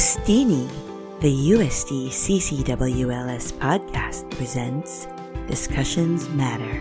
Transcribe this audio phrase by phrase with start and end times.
[0.00, 0.64] Stini,
[1.20, 5.04] the USD CCWLS podcast presents
[5.44, 6.72] Discussions Matter.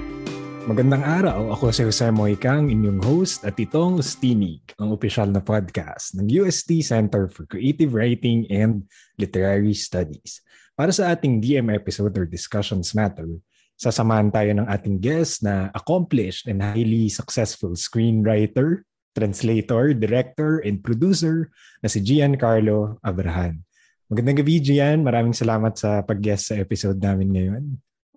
[0.64, 6.16] Magandang araw, ako si Jose Moikang, inyong host at itong Stinig, ang opisyal na podcast
[6.16, 8.88] ng UST Center for Creative Writing and
[9.20, 10.40] Literary Studies.
[10.80, 13.28] Para sa ating DM episode or Discussions Matter,
[13.76, 18.88] sasamahan tayo ng ating guest na accomplished and highly successful screenwriter,
[19.20, 21.52] translator, director, and producer
[21.84, 23.60] na si Giancarlo Abrahan.
[24.08, 25.04] Magandang gabi, Gian.
[25.04, 27.64] Maraming salamat sa pag-guest sa episode namin ngayon.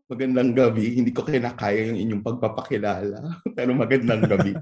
[0.06, 0.94] Magandang gabi.
[0.94, 3.18] Hindi ko kinakaya yung inyong pagpapakilala.
[3.58, 4.54] Pero magandang gabi.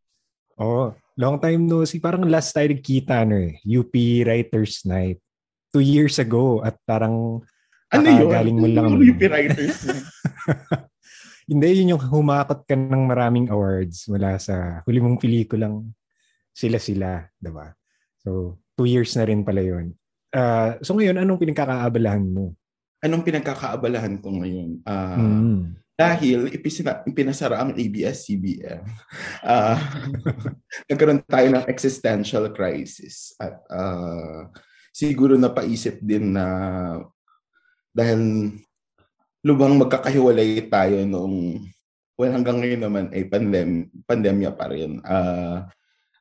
[0.60, 2.02] oh, long time no see.
[2.02, 3.94] Parang last tayo nagkita, ano eh, UP
[4.26, 5.22] Writers Night.
[5.70, 6.60] Two years ago.
[6.66, 7.46] At parang
[7.94, 8.28] ano yun?
[8.34, 8.98] Galing mo lang.
[8.98, 10.06] UP Writers Night.
[11.46, 15.94] Hindi, yun yung humakot ka ng maraming awards mula sa huli mong pelikulang
[16.50, 17.70] sila-sila, diba?
[18.18, 19.94] So, two years na rin pala yun.
[20.34, 22.58] Uh, so ngayon, anong pinagkakaabalahan mo?
[22.98, 24.82] Anong pinagkakaabalahan ko ngayon?
[24.82, 25.60] Uh, mm.
[25.96, 28.84] Dahil ipisina, ipinasara ang ABS-CBN,
[29.46, 29.78] uh,
[30.92, 33.32] nagkaroon tayo ng existential crisis.
[33.40, 34.50] At uh,
[34.92, 36.44] siguro napaisip din na
[37.96, 38.52] dahil
[39.46, 41.62] lubang magkakahiwalay tayo noong
[42.18, 44.98] well hanggang ngayon naman ay pandem pandemya pa rin.
[45.06, 45.62] Uh,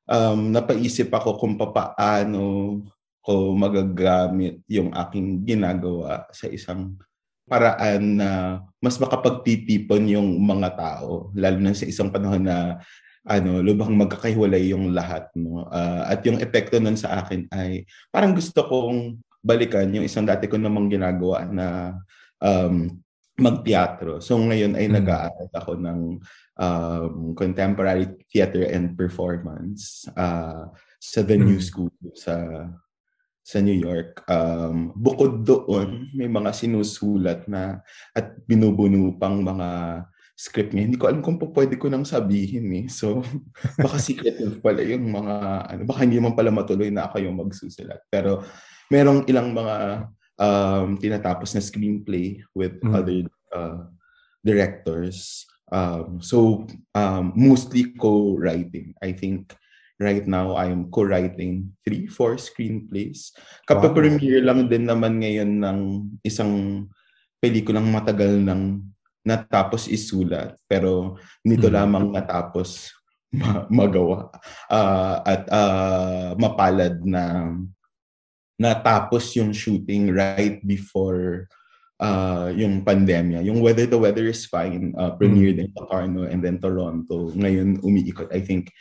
[0.06, 2.78] um, napaisip ako kung papaano
[3.26, 6.94] ko magagamit yung aking ginagawa sa isang
[7.50, 12.78] paraan na mas makapagtitipon yung mga tao lalo na sa isang panahon na
[13.26, 18.38] ano lubhang magkakahiwalay yung lahat no uh, at yung epekto nun sa akin ay parang
[18.38, 21.98] gusto kong balikan yung isang dati ko namang ginagawa na
[22.42, 22.90] um,
[23.36, 24.24] magteatro.
[24.24, 24.94] So ngayon ay mm.
[24.96, 26.00] nag-aaral ako ng
[26.56, 31.68] um, contemporary theater and performance uh, sa The New mm.
[31.68, 32.68] School sa
[33.46, 34.26] sa New York.
[34.26, 37.86] Um, bukod doon, may mga sinusulat na
[38.18, 40.02] at binubuno pang mga
[40.34, 40.90] script niya.
[40.90, 42.86] Hindi ko alam kung pwede ko nang sabihin eh.
[42.90, 43.22] So,
[43.86, 45.36] baka secretive pala yung mga,
[45.72, 48.02] ano, baka hindi man pala matuloy na ako yung magsusulat.
[48.10, 48.42] Pero
[48.90, 49.76] merong ilang mga
[50.40, 52.94] um, tinatapos na screenplay with mm.
[52.96, 53.20] other
[53.56, 53.88] uh,
[54.44, 55.46] directors.
[55.72, 58.94] Um, so um, mostly co-writing.
[59.02, 59.56] I think
[60.00, 63.34] right now I'm co-writing three, four screenplays.
[63.66, 64.48] Kapapremiere wow.
[64.52, 65.80] lang din naman ngayon ng
[66.22, 66.86] isang
[67.40, 68.82] pelikulang matagal nang
[69.26, 71.74] natapos isulat pero nito mm.
[71.74, 72.94] lamang natapos
[73.34, 74.30] ma- magawa
[74.70, 77.54] uh, at uh, mapalad na
[78.56, 81.48] natapos yung shooting right before
[82.00, 83.44] uh, yung pandemya.
[83.44, 85.68] Yung Whether the Weather is Fine, uh, premiered mm.
[85.68, 87.32] in Locarno and then Toronto.
[87.36, 88.32] Ngayon umiikot.
[88.32, 88.72] I think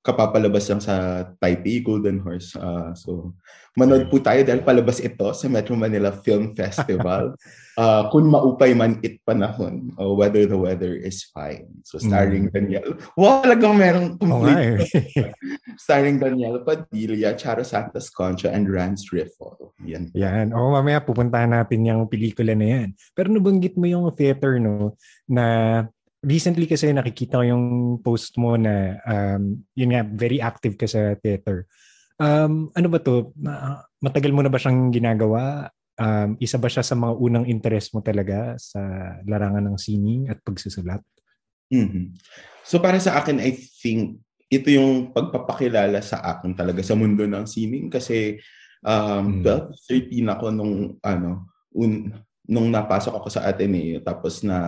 [0.00, 2.56] kapapalabas lang sa Taipei Golden Horse.
[2.56, 3.36] Uh, so,
[3.76, 7.36] manood po tayo dahil palabas ito sa Metro Manila Film Festival.
[7.76, 11.68] uh, kung maupay man it panahon, uh, whether the weather is fine.
[11.84, 12.52] So, starring mm.
[12.56, 12.96] Daniel.
[13.12, 14.88] Wow, talagang merong complete.
[14.88, 15.32] Oh,
[15.84, 19.76] starring Daniel Padilla, Charo Santos Concha, and Rance Riffle.
[19.84, 20.08] Yan.
[20.16, 20.56] Yan.
[20.56, 22.88] O, oh, mamaya pupuntahan natin yung pelikula na yan.
[23.12, 24.96] Pero nabanggit mo yung theater, no,
[25.28, 25.84] na
[26.20, 27.66] recently kasi nakikita ko yung
[28.04, 31.64] post mo na um, yun nga, very active ka sa theater.
[32.20, 33.32] Um, ano ba to?
[34.04, 35.72] Matagal mo na ba siyang ginagawa?
[36.00, 38.80] Um, isa ba siya sa mga unang interest mo talaga sa
[39.24, 41.00] larangan ng sining at pagsusulat?
[41.72, 42.16] Mm-hmm.
[42.64, 44.20] So para sa akin, I think
[44.50, 48.42] ito yung pagpapakilala sa akin talaga sa mundo ng sining kasi
[48.84, 49.46] um, mm.
[49.46, 52.10] 12, 13 ako nung ano, un,
[52.50, 54.58] nung napasok ako sa Ateneo tapos na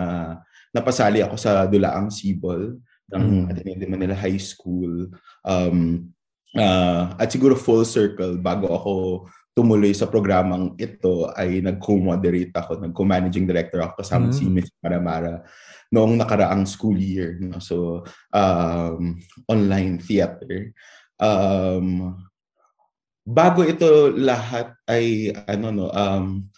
[0.73, 2.81] napasali ako sa Dulaang Sibol
[3.13, 3.45] ng mm.
[3.53, 5.13] Ateneo de Manila High School.
[5.45, 6.11] Um,
[6.57, 8.93] uh, at siguro full circle bago ako
[9.53, 14.37] tumuloy sa programang ito ay nag-co-moderate ako, nag-co-managing director ako kasama mm.
[14.37, 15.45] si Miss Maramara
[15.93, 17.37] noong nakaraang school year.
[17.37, 17.61] No?
[17.61, 18.01] So,
[18.33, 20.73] um, online theater.
[21.21, 22.17] Um,
[23.23, 26.51] bago ito lahat ay ano no um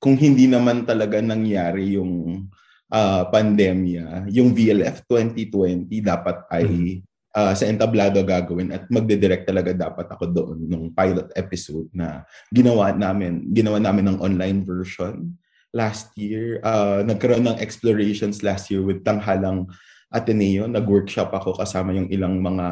[0.00, 2.44] kung hindi naman talaga nangyari yung
[2.92, 7.00] uh, pandemya, yung VLF 2020 dapat ay
[7.34, 12.22] uh, sa entablado gagawin at magde-direct talaga dapat ako doon nung pilot episode na
[12.54, 15.34] ginawa namin, ginawa namin ng online version
[15.74, 16.62] last year.
[16.62, 19.66] Uh, nagkaroon ng explorations last year with Tanghalang
[20.14, 20.70] Ateneo.
[20.70, 22.66] Nag-workshop ako kasama yung ilang mga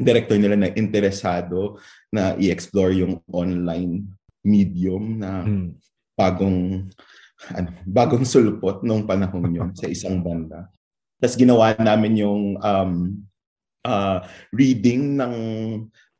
[0.00, 1.78] director nila na interesado
[2.10, 4.08] na i-explore yung online
[4.42, 5.78] medium na hmm.
[7.52, 10.70] Ano, bagong sulpot nung panahon yon sa isang banda.
[11.18, 12.92] Tapos ginawa namin yung um,
[13.84, 14.18] uh,
[14.52, 15.34] reading ng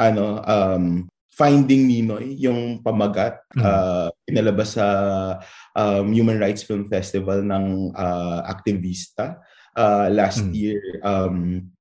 [0.01, 0.85] ano um,
[1.35, 4.87] Finding Ninoy, yung pamagat, uh, pinalabas sa
[5.75, 9.43] um, Human Rights Film Festival ng uh, Activista
[9.75, 10.55] uh, last mm.
[10.55, 10.79] year.
[11.03, 11.75] Um,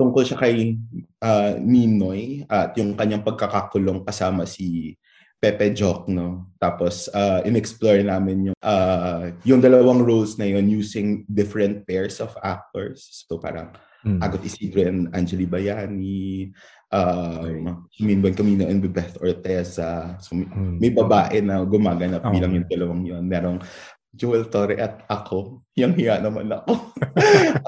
[0.00, 0.80] tungkol siya kay
[1.20, 4.96] uh, Ninoy at yung kanyang pagkakakulong kasama si
[5.44, 6.56] Pepe Joke, no?
[6.56, 12.32] Tapos, uh, in-explore namin yung, uh, yung dalawang roles na yun using different pairs of
[12.40, 13.28] actors.
[13.28, 14.24] So, parang mm.
[14.24, 16.48] Agot Isidro and Angeli Bayani,
[16.88, 20.16] um, Minban Camino and Beth Orteza.
[20.24, 20.80] So, mm.
[20.80, 22.32] may babae na gumaganap oh.
[22.32, 23.28] bilang yung dalawang yun.
[23.28, 23.60] Merong
[24.16, 25.60] Joel Torre at ako.
[25.76, 26.72] Yang hiya naman ako.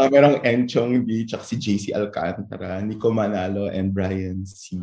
[0.00, 4.80] uh, merong Enchong D, tsaka si JC Alcantara, Nico Manalo, and Brian C.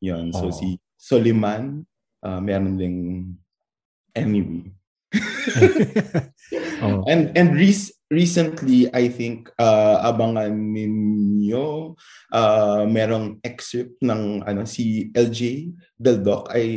[0.00, 0.32] Yun.
[0.32, 0.54] So, oh.
[0.54, 1.84] si Soliman,
[2.22, 2.98] uh, meron ding
[4.14, 4.70] anyway.
[6.82, 7.04] oh.
[7.04, 11.92] And and re- recently I think uh, abangan ninyo
[12.32, 16.68] uh, merong excerpt ng ano si LJ Del Doc ay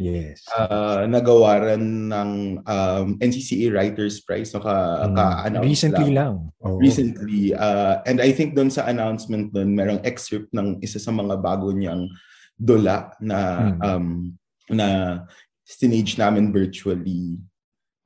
[0.00, 0.48] Yes.
[0.56, 2.30] Uh, nagawaran ng
[2.64, 4.48] um, NCCA Writers Prize.
[4.48, 5.12] So ka, mm.
[5.12, 6.16] ka-announce Recently lang.
[6.16, 6.34] lang.
[6.64, 6.80] Oh.
[6.80, 7.52] Recently.
[7.52, 11.68] Uh, and I think doon sa announcement doon, merong excerpt ng isa sa mga bago
[11.76, 12.08] niyang
[12.56, 13.38] dula na
[13.76, 13.80] mm.
[13.84, 14.32] um,
[14.72, 15.22] na
[15.66, 17.38] stage namin virtually.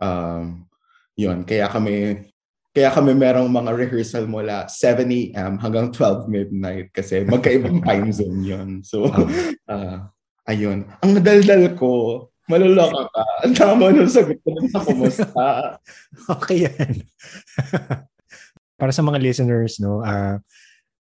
[0.00, 0.66] Um,
[1.16, 2.28] yun, kaya kami
[2.74, 5.62] kaya kami merong mga rehearsal mula 7 a.m.
[5.62, 8.68] hanggang 12 midnight kasi magkaibang time zone yun.
[8.82, 9.06] So,
[9.70, 10.10] uh,
[10.50, 10.82] ayun.
[11.06, 11.90] Ang nadaldal ko,
[12.50, 13.24] maluloko ka.
[13.46, 15.46] Ang tama nung sagot ko sa kumusta.
[16.34, 16.92] okay yan.
[18.80, 20.42] Para sa mga listeners, no, uh,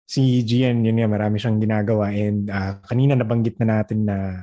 [0.09, 4.41] si Gian, yun nga, marami siyang ginagawa and uh, kanina nabanggit na natin na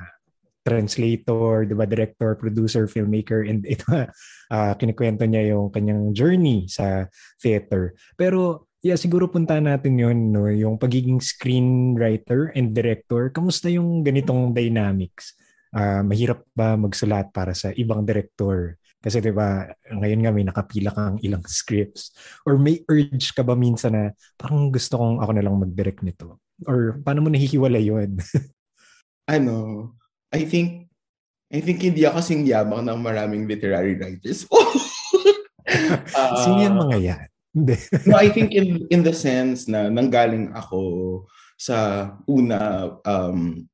[0.66, 3.86] translator, 'di ba, director, producer, filmmaker and ito
[4.54, 7.06] uh, kinikwento niya yung kanyang journey sa
[7.38, 7.94] theater.
[8.18, 13.30] Pero yeah, siguro punta natin 'yon no, yung pagiging screenwriter and director.
[13.30, 15.38] Kamusta yung ganitong dynamics?
[15.70, 18.74] Uh, mahirap ba magsulat para sa ibang director?
[18.98, 22.10] Kasi 'di ba, ngayon nga may nakapila kang ilang scripts
[22.42, 24.04] or may urge ka ba minsan na
[24.34, 26.42] parang gusto kong ako na lang mag-direct nito?
[26.66, 28.18] Or paano mo nahihiwalay 'yon?
[29.36, 29.54] ano,
[30.34, 30.90] I think
[31.50, 34.46] I think hindi ako kasing yabang ng maraming literary writers.
[34.50, 37.26] uh, Sino yan mga yan?
[38.04, 41.24] no, I think in in the sense na nanggaling ako
[41.56, 43.64] sa una um,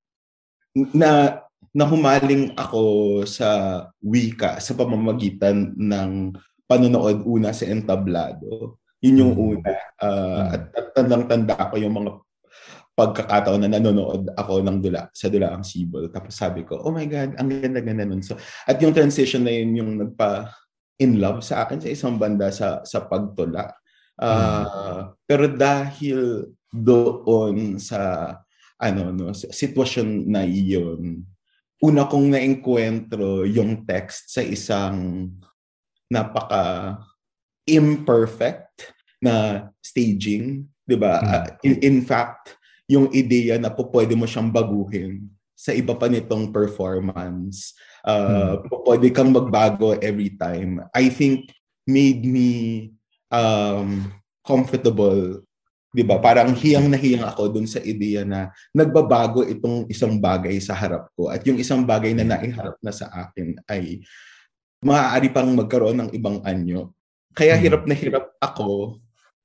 [0.94, 1.42] na
[1.74, 2.84] nahumaling ako
[3.26, 6.36] sa wika sa pamamagitan ng
[6.68, 8.78] panonood una sa entablado.
[9.02, 9.48] Yun yung hmm.
[9.58, 9.74] una.
[9.98, 12.10] Uh, at, at tandang-tanda ko yung mga
[12.92, 16.12] pagkakataon na nanonood ako ng dula sa Dula ang Sibol.
[16.12, 18.20] Tapos sabi ko, oh my God, ang ganda-ganda nun.
[18.20, 18.36] So,
[18.68, 20.52] at yung transition na yun yung nagpa
[21.00, 23.72] in love sa akin sa isang banda sa sa pagtula.
[24.20, 25.00] Uh, mm.
[25.24, 28.32] Pero dahil doon sa
[28.76, 31.24] ano no sitwasyon na iyon,
[31.80, 35.26] una kong naengkwentro yung text sa isang
[36.12, 37.00] napaka
[37.64, 38.92] imperfect
[39.22, 41.18] na staging, 'di ba?
[41.18, 41.28] Mm.
[41.32, 42.60] Uh, in, in fact,
[42.92, 45.24] yung ideya na po pwede mo siyang baguhin
[45.56, 47.72] sa iba pa nitong performance.
[48.04, 48.84] Uh, hmm.
[48.84, 50.84] Pwede kang magbago every time.
[50.92, 51.48] I think
[51.88, 52.92] made me
[53.32, 54.12] um,
[54.44, 55.40] comfortable.
[55.92, 56.20] 'di ba?
[56.20, 61.12] Parang hiyang na hiyang ako dun sa ideya na nagbabago itong isang bagay sa harap
[61.12, 64.00] ko at yung isang bagay na naiharap na sa akin ay
[64.82, 66.92] maaari pang magkaroon ng ibang anyo.
[67.32, 67.62] Kaya hmm.
[67.62, 68.98] hirap na hirap ako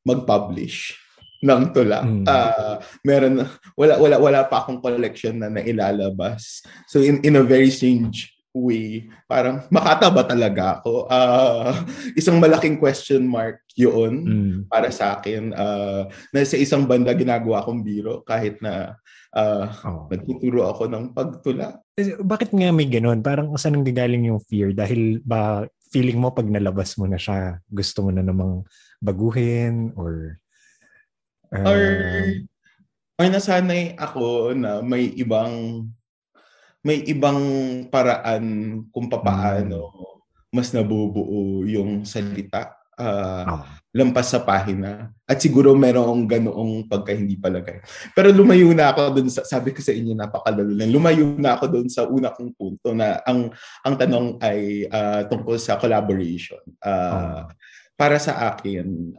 [0.07, 0.95] mag-publish
[1.43, 2.01] ng tula.
[2.01, 2.25] Mm.
[2.25, 2.75] Uh,
[3.05, 3.45] meron
[3.77, 6.65] wala wala wala pa akong collection na nailalabas.
[6.89, 11.05] So in in a very strange way, parang makata ba talaga ako?
[11.05, 11.77] Uh,
[12.17, 14.57] isang malaking question mark 'yun mm.
[14.65, 15.53] para sa akin.
[15.53, 18.97] Uh, na sa isang banda ginagawa kong biro kahit na
[19.37, 20.09] uh, oh.
[20.09, 21.77] nagtuturo ako ng pagtula.
[21.97, 23.21] Eh, bakit nga may ganun?
[23.21, 24.73] Parang saan nanggagaling yung fear?
[24.73, 28.65] Dahil ba feeling mo pag nalabas mo na siya, gusto mo na namang
[28.99, 30.41] baguhin or
[31.53, 31.81] Uh, or
[33.17, 35.87] or nasanay ako na may ibang
[36.85, 37.39] may ibang
[37.91, 38.45] paraan
[38.91, 40.55] kung papaano hmm.
[40.55, 43.63] mas nabubuo yung salita uh, oh.
[43.93, 45.13] lampas sa pahina.
[45.27, 47.83] At siguro merong ganoong pagka hindi palagay.
[48.15, 50.91] Pero lumayo na ako dun sa, sabi ko sa inyo, napakalalo lang.
[50.91, 53.51] Lumayo na ako dun sa una kong punto na ang,
[53.83, 56.61] ang tanong ay uh, tungkol sa collaboration.
[56.81, 57.41] Uh, oh.
[57.97, 59.13] Para sa akin,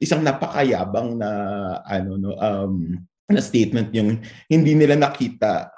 [0.00, 1.30] isang napakayabang na
[1.84, 5.72] ano no um na statement yung hindi nila nakita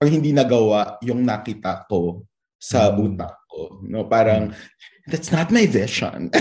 [0.00, 2.24] or hindi nagawa yung nakita ko
[2.58, 2.96] sa mm.
[2.98, 4.54] utak ko no parang mm.
[5.06, 6.32] that's not my vision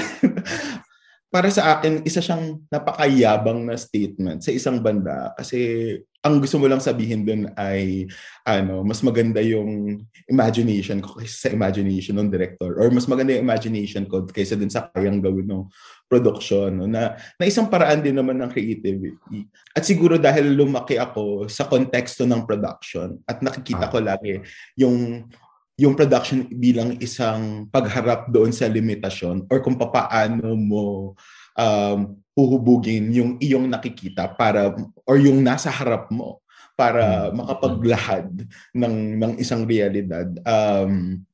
[1.27, 5.91] para sa akin, isa siyang napakayabang na statement sa isang banda kasi
[6.23, 8.07] ang gusto mo lang sabihin dun ay
[8.43, 13.47] ano, mas maganda yung imagination ko kaysa sa imagination ng director or mas maganda yung
[13.47, 15.63] imagination ko kaysa dun sa kayang gawin ng
[16.07, 16.87] production no?
[16.87, 19.47] na, na isang paraan din naman ng creativity.
[19.71, 23.91] At siguro dahil lumaki ako sa konteksto ng production at nakikita ah.
[23.91, 24.43] ko lagi
[24.75, 25.27] yung
[25.77, 31.13] yung production bilang isang pagharap doon sa limitasyon or kung paano mo
[31.53, 31.99] um,
[32.33, 34.73] huhubugin yung iyong nakikita para
[35.05, 36.41] or yung nasa harap mo
[36.77, 37.41] para hmm.
[37.41, 38.29] makapaglahad
[38.73, 40.29] ng ng isang realidad.
[40.45, 41.25] Um,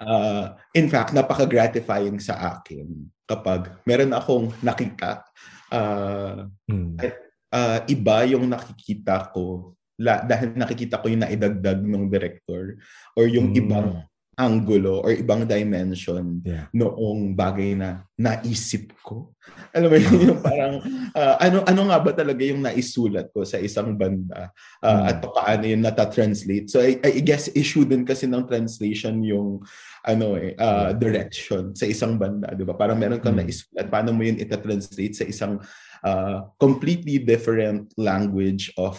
[0.00, 2.88] uh, in fact, napaka-gratifying sa akin
[3.24, 5.24] kapag meron akong nakita
[5.68, 6.96] uh, hmm.
[7.00, 7.12] at
[7.52, 12.78] uh, iba yung nakikita ko la, dahil nakikita ko yung naidagdag ng director
[13.14, 13.60] or yung mm.
[13.60, 13.88] ibang
[14.34, 16.66] angulo or ibang dimension yeah.
[16.74, 19.30] noong bagay na naisip ko.
[19.70, 20.82] Alam mo yun, yung parang
[21.14, 24.50] uh, ano ano nga ba talaga yung naisulat ko sa isang banda
[24.82, 25.04] uh, mm.
[25.06, 26.66] at paano yun nata-translate.
[26.66, 29.62] So I, I guess issue din kasi ng translation yung
[30.02, 32.74] ano eh uh, direction sa isang banda, 'di ba?
[32.74, 33.46] Parang meron kang mm.
[33.46, 35.62] naisulat, paano mo yun ita-translate sa isang
[36.02, 38.98] uh, completely different language of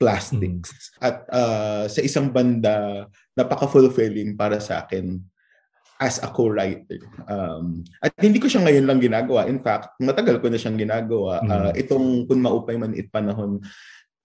[0.00, 0.96] plastics.
[0.96, 1.04] Mm.
[1.04, 3.04] At uh, sa isang banda,
[3.36, 5.20] napaka-fulfilling para sa akin
[6.00, 7.04] as a co-writer.
[7.28, 9.44] Um, at hindi ko siya ngayon lang ginagawa.
[9.44, 11.44] In fact, matagal ko na siyang ginagawa.
[11.44, 11.50] Mm.
[11.52, 13.60] Uh, itong Kung Maupay Man It Panahon,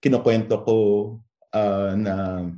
[0.00, 0.76] kinukwento ko
[1.52, 2.48] uh, na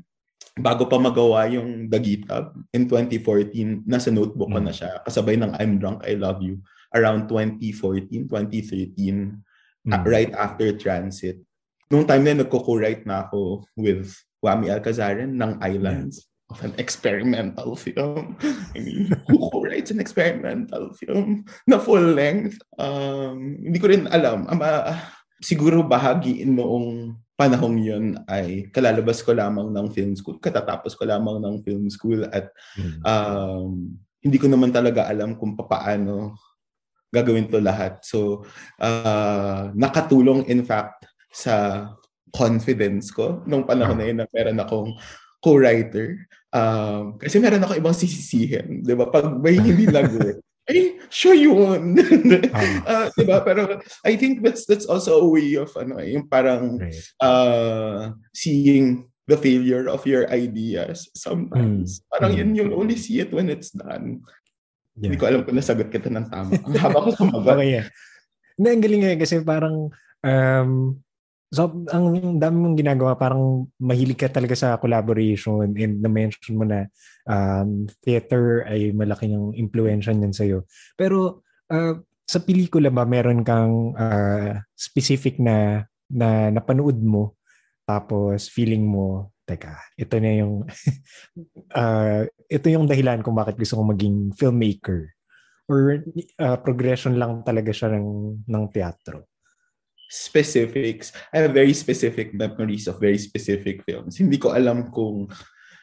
[0.54, 4.66] bago pa magawa yung Dagitab in 2014, nasa notebook ko mm.
[4.70, 5.02] na siya.
[5.02, 6.62] Kasabay ng I'm Drunk, I Love You
[6.94, 9.90] around 2014, 2013, mm.
[9.90, 11.42] uh, right after Transit
[11.88, 14.12] nung time na nagko-co-write na ako with
[14.44, 16.52] Wami Alcazaran ng Islands yeah.
[16.52, 18.36] of an experimental film.
[18.76, 22.60] I mean, who co-writes an experimental film na full length?
[22.78, 24.46] Um, hindi ko rin alam.
[24.46, 24.94] Um, uh,
[25.42, 30.42] siguro bahagi noong panahong yun ay kalalabas ko lamang ng film school.
[30.42, 33.00] Katatapos ko lamang ng film school at hmm.
[33.06, 36.34] um, hindi ko naman talaga alam kung paano
[37.08, 38.04] gagawin to lahat.
[38.04, 38.44] So,
[38.82, 41.86] uh, nakatulong in fact sa
[42.32, 44.90] confidence ko nung panahon na yun na meron akong
[45.40, 46.28] co-writer.
[46.52, 48.82] Um, kasi meron ako ibang sisisihin.
[48.84, 49.08] Di ba?
[49.08, 51.96] Pag may hindi lagot, ay, sure yun.
[51.96, 53.40] uh, di ba?
[53.40, 56.76] Pero I think that's that's also a way of ano, yung parang
[57.24, 62.00] uh, seeing the failure of your ideas sometimes.
[62.00, 62.04] Mm.
[62.12, 62.38] Parang mm.
[62.40, 64.20] yun, you'll only see it when it's done.
[65.00, 65.08] Yeah.
[65.08, 66.52] Hindi ko alam kung nasagot kita ng tama.
[66.60, 67.56] Ang haba ko sumagot.
[67.56, 67.86] okay, yeah.
[68.60, 69.88] Na, ang galing nga kasi parang
[70.20, 71.00] um,
[71.48, 76.92] So, ang dami mong ginagawa, parang mahilig ka talaga sa collaboration and na-mention mo na
[77.24, 80.68] um, theater ay malaki yung impluensya niyan sa'yo.
[80.92, 81.40] Pero
[81.72, 81.96] uh,
[82.28, 87.38] sa pelikula ba, meron kang uh, specific na, na napanood mo
[87.88, 90.68] tapos feeling mo, teka, ito na yung
[91.72, 92.22] uh,
[92.60, 95.16] ito yung dahilan kung bakit gusto kong maging filmmaker
[95.72, 96.04] or
[96.36, 99.24] uh, progression lang talaga siya ng, ng teatro
[100.08, 101.12] specifics.
[101.30, 104.16] I have very specific memories of very specific films.
[104.16, 105.28] Hindi ko alam kung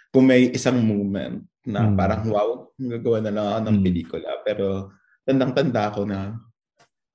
[0.10, 1.94] kung may isang moment na mm.
[1.94, 3.86] parang wow, gagawa na lang ako ng mm.
[3.86, 4.32] pelikula.
[4.42, 4.68] Pero
[5.26, 6.20] tandang-tanda ko na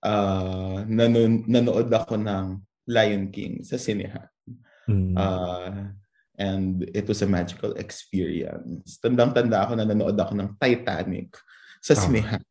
[0.07, 2.47] uh, nanood, nanood ako ng
[2.91, 4.29] Lion King sa sinehan.
[4.87, 5.15] Mm.
[5.19, 5.95] Uh,
[6.39, 8.99] and it was a magical experience.
[9.03, 11.35] Tandang-tanda ako na nanood ako ng Titanic
[11.81, 12.45] sa sinehan.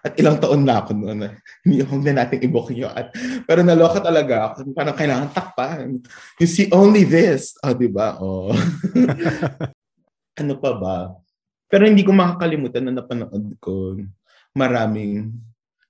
[0.00, 1.26] At ilang taon na ako noon.
[1.66, 2.94] Hindi huwag na natin i-book yun.
[2.94, 3.10] At,
[3.42, 4.70] pero naloka talaga ako.
[4.70, 5.98] Parang kailangan takpan.
[6.38, 7.58] You see only this.
[7.66, 8.14] O, oh, di ba?
[8.22, 8.54] Oh.
[10.40, 10.96] ano pa ba?
[11.66, 13.98] Pero hindi ko makakalimutan na napanood ko
[14.54, 15.34] maraming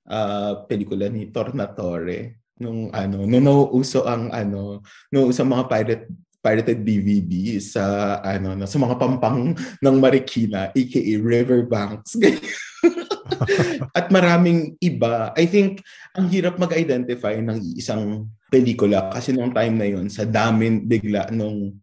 [0.09, 4.81] uh, pelikula ni Tornatore nung ano nung nauuso ang ano
[5.13, 6.09] nung sa mga pirate
[6.47, 7.83] pirated DVD sa
[8.23, 9.51] ano na sa mga pampang
[9.83, 12.15] ng Marikina aka Riverbanks.
[13.99, 15.35] At maraming iba.
[15.35, 15.83] I think
[16.15, 21.83] ang hirap mag-identify ng isang pelikula kasi nung time na yon sa dami bigla nung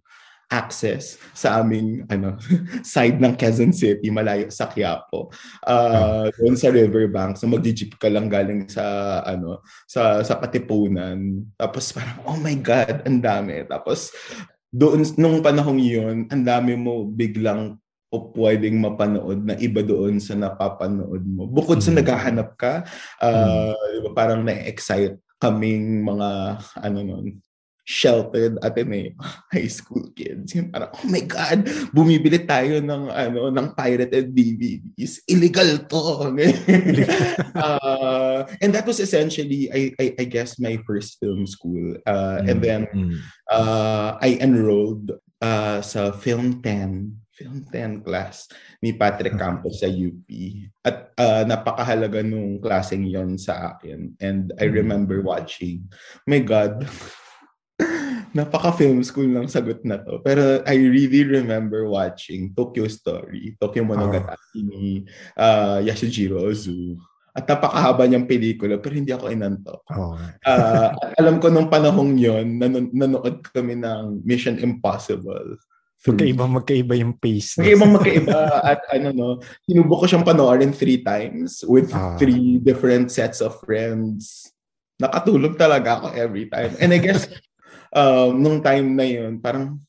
[0.54, 2.38] access sa aming ano
[2.86, 5.34] side ng Quezon City malayo sa Quiapo
[5.66, 11.90] uh, doon sa riverbank so magji-jeep ka lang galing sa ano sa sa Katipunan tapos
[11.90, 14.14] parang oh my god ang dami tapos
[14.74, 17.78] doon nung panahong yun, ang dami mo biglang
[18.14, 21.46] o pwedeng mapanood na iba doon sa napapanood mo.
[21.46, 21.98] Bukod sa mm.
[22.02, 22.86] naghahanap ka,
[23.22, 24.14] uh, mm.
[24.18, 27.38] parang na-excite kaming mga ano noon,
[27.84, 29.12] sheltered Ateneo
[29.54, 30.56] high school kids.
[30.56, 35.20] Yung parang, oh my God, bumibili tayo ng, ano, ng pirated DVDs.
[35.28, 36.32] Illegal to.
[37.60, 42.00] uh, and that was essentially, I, I, I guess, my first film school.
[42.08, 42.50] Uh, mm.
[42.50, 43.20] And then, mm.
[43.52, 45.12] uh, I enrolled
[45.44, 48.46] uh, sa Film 10 Film 10 class
[48.78, 50.30] ni Patrick Campos sa UP.
[50.86, 54.14] At uh, napakahalaga nung klaseng yon sa akin.
[54.22, 55.90] And I remember watching.
[56.30, 56.86] My God,
[58.34, 60.18] Napaka-film school ng sagot na to.
[60.26, 64.66] Pero I really remember watching Tokyo Story, Tokyo Monogatari oh.
[64.66, 65.06] ni
[65.38, 66.98] uh, Yasujiro Ozu.
[67.34, 69.82] At napakahaba niyang pelikula pero hindi ako inantok.
[69.90, 70.14] Oh.
[70.46, 75.58] Uh, alam ko nung panahong yon nan- nanood kami ng Mission Impossible.
[76.04, 77.58] Magkaiba, magkaiba yung pace.
[77.58, 78.40] Magkaiba, magkaiba.
[78.76, 79.28] at ano no,
[79.64, 82.20] sinubok ko siyang panoorin three times with ah.
[82.20, 84.52] three different sets of friends.
[85.00, 86.76] Nakatulog talaga ako every time.
[86.84, 87.26] And I guess
[87.94, 89.80] um, nung time na yun, parang,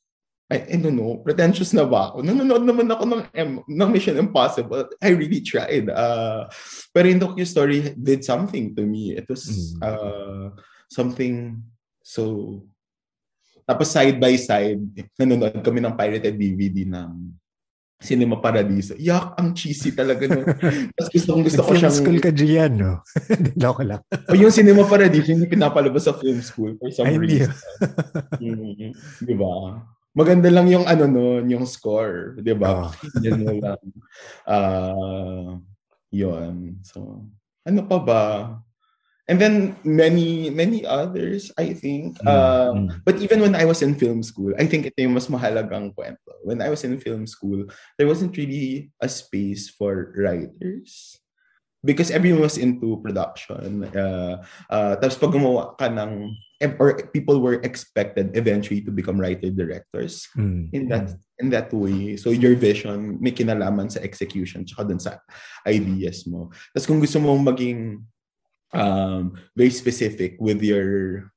[0.53, 2.21] I, I don't know, pretentious na ba ako?
[2.21, 4.87] Nanonood naman ako ng, M, ng Mission Impossible.
[5.01, 5.89] I really tried.
[5.89, 6.47] Uh,
[6.93, 9.17] pero yung Tokyo Story did something to me.
[9.17, 9.81] It was mm.
[9.81, 10.53] uh,
[10.93, 11.65] something
[12.05, 12.63] so...
[13.65, 14.85] Tapos side by side,
[15.17, 17.33] nanonood kami ng pirated DVD ng
[18.01, 18.93] Cinema Paradiso.
[19.01, 20.29] Yak, ang cheesy talaga.
[20.29, 20.45] No?
[20.93, 21.95] Tapos gusto kong gusto ko siyang...
[21.95, 23.01] school ka dyan, no?
[23.63, 24.03] Loko lang.
[24.29, 27.53] o yung Cinema Paradiso, hindi pinapalabas sa film school for some Ay, reason.
[28.43, 28.93] mm-hmm.
[29.25, 29.81] Di ba?
[30.15, 32.87] Maganda lang yung ano no, yung score, 'di ba?
[32.87, 32.91] Oh.
[33.19, 33.83] Yan lang.
[34.47, 35.59] Uh,
[36.15, 36.79] 'yon.
[36.87, 37.27] So,
[37.67, 38.23] ano pa ba?
[39.29, 43.95] And then many many others i think mm, um, but even when i was in
[43.97, 47.65] film school i think ito yung mas mahalagang kwento when i was in film school
[47.97, 51.17] there wasn't really a space for writers
[51.85, 54.41] because everyone was into production uh,
[54.73, 56.33] uh, tapos pag gumawa ka ng
[56.81, 60.73] or people were expected eventually to become writer directors mm.
[60.73, 61.41] in that mm.
[61.45, 65.21] in that way so your vision may kinalaman sa execution tsaka dun sa
[65.69, 68.01] ideas mo tapos kung gusto mong maging
[68.75, 71.31] um, very specific with your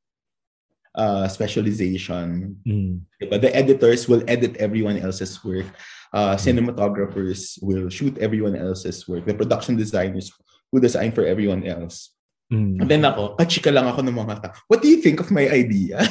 [0.98, 2.58] uh, specialization.
[2.68, 3.02] Mm.
[3.30, 5.66] But the editors will edit everyone else's work.
[6.14, 6.42] Uh, mm.
[6.42, 9.26] cinematographers will shoot everyone else's work.
[9.26, 10.34] The production designers
[10.72, 12.12] will design for everyone else.
[12.52, 12.82] Mm.
[12.82, 16.02] And then ako, kachika lang ako ng mga What do you think of my idea?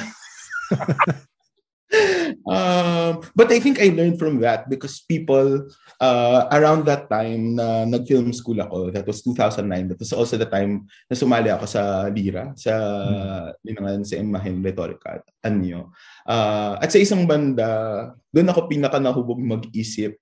[2.46, 5.66] um, but I think I learned from that because people
[6.00, 10.46] uh, around that time na nag-film school ako, that was 2009, that was also the
[10.46, 12.72] time na sumali ako sa Lira, sa
[13.66, 14.02] mm-hmm.
[14.06, 15.90] sa Imahen Rhetorica, Anyo.
[16.22, 20.14] Uh, at sa isang banda, doon ako pinaka nahubog mag-isip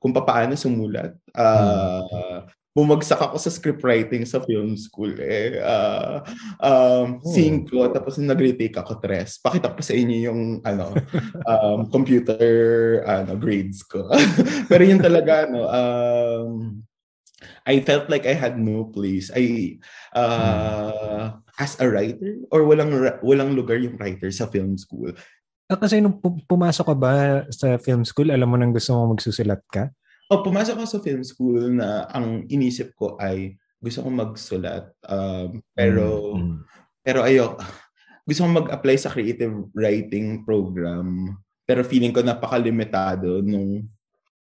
[0.00, 1.12] kung paano sumulat.
[1.36, 5.56] Uh, mm-hmm bumagsak ako sa scriptwriting sa film school eh.
[5.64, 6.20] Uh,
[6.60, 7.32] um, oh.
[7.32, 9.40] Cinco, tapos nag-retake ako tres.
[9.40, 10.92] Pakita ko sa inyo yung ano,
[11.50, 14.04] um, computer ano, grades ko.
[14.70, 16.84] Pero yun talaga, no, um,
[17.64, 19.32] I felt like I had no place.
[19.32, 19.80] I,
[20.12, 22.92] uh, as a writer, or walang,
[23.24, 25.16] walang lugar yung writer sa film school.
[25.66, 27.14] Ah, kasi nung pumasok ka ba
[27.48, 29.88] sa film school, alam mo nang gusto mo magsusulat ka?
[30.26, 34.90] Oh, pumasok ako sa film school na ang inisip ko ay gusto kong magsulat.
[35.06, 36.56] Um, pero mm-hmm.
[37.06, 37.54] pero ayo
[38.26, 41.38] gusto kong mag-apply sa creative writing program.
[41.62, 43.86] Pero feeling ko napakalimitado nung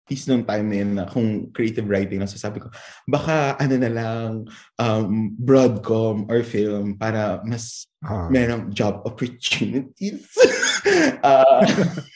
[0.06, 2.70] piece nung time na yun na kung creative writing na sasabi ko,
[3.10, 4.32] baka ano na lang,
[4.78, 8.30] um, broadcom or film para mas ah.
[8.30, 10.30] merong job opportunities.
[11.26, 11.66] uh,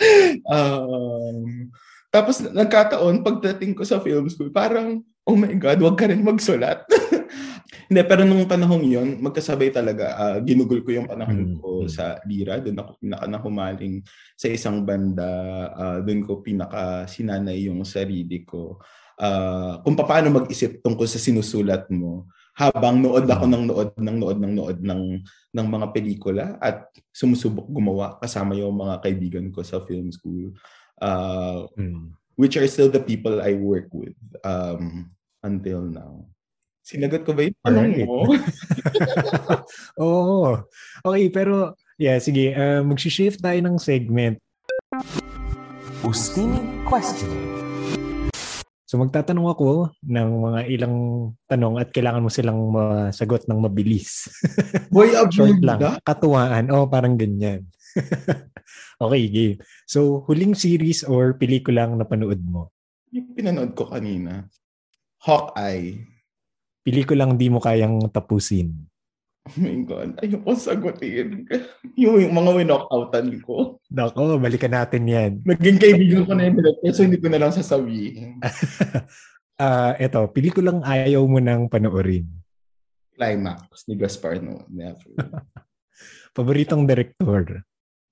[0.54, 1.70] um,
[2.16, 6.80] tapos nagkataon, pagdating ko sa film school, parang, oh my God, wag ka rin magsulat.
[7.86, 10.16] Hindi, pero nung panahong yon magkasabay talaga.
[10.16, 11.92] Uh, ginugol ko yung panahon ko mm-hmm.
[11.92, 12.58] sa Lira.
[12.58, 14.00] Doon ako pinaka nahumaling
[14.34, 15.28] sa isang banda.
[15.76, 18.80] Uh, doon ko pinaka sinanay yung sarili ko.
[19.20, 22.26] Uh, kung paano mag-isip tungkol sa sinusulat mo
[22.56, 25.02] habang nood ako ng nood ng nood ng nood ng
[25.52, 30.56] ng mga pelikula at sumusubok gumawa kasama yung mga kaibigan ko sa film school
[31.00, 32.12] uh, mm.
[32.36, 35.10] which are still the people I work with um,
[35.42, 36.26] until now.
[36.86, 38.30] Sinagot ko ba yung tanong mo?
[40.06, 40.62] Oo.
[41.02, 42.54] Okay, pero yeah, sige.
[42.54, 44.38] Uh, mag-shift tayo ng segment.
[46.06, 47.56] Ustini Question.
[48.86, 50.96] So magtatanong ako ng mga ilang
[51.50, 54.30] tanong at kailangan mo silang masagot ng mabilis.
[54.94, 55.98] Boy, Short lang.
[56.06, 56.70] Katuwaan.
[56.70, 57.66] Oh, parang ganyan.
[59.02, 59.56] okay, game.
[59.88, 62.72] So, huling series or pelikulang napanood mo?
[63.14, 64.46] Yung pinanood ko kanina.
[65.22, 66.04] Hawkeye.
[66.86, 68.86] Pelikulang di mo kayang tapusin.
[69.46, 71.46] Oh my God, ayoko sagutin.
[72.02, 73.78] yung, yung mga winokoutan ko.
[73.94, 75.32] Nako, balikan natin yan.
[75.46, 76.58] Naging kaibigan ko na yun,
[76.90, 78.42] so hindi ko na lang sasabihin.
[79.62, 82.26] uh, eto, pelikulang ayaw mo nang panoorin.
[83.14, 84.66] Climax ni Gaspar no.
[84.66, 85.14] Never.
[86.36, 87.62] Paboritong director?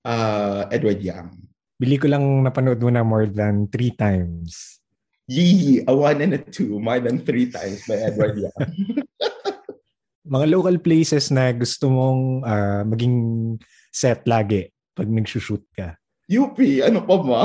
[0.05, 1.33] Uh, Edward Yang.
[1.81, 4.77] Bili ko lang napanood mo na more than three times.
[5.25, 8.57] Yee, a one and a two, more than three times by Edward Yang.
[10.25, 13.17] mga local places na gusto mong uh, maging
[13.93, 15.97] set lagi pag nagsushoot ka?
[16.25, 17.41] UP, ano pa ba?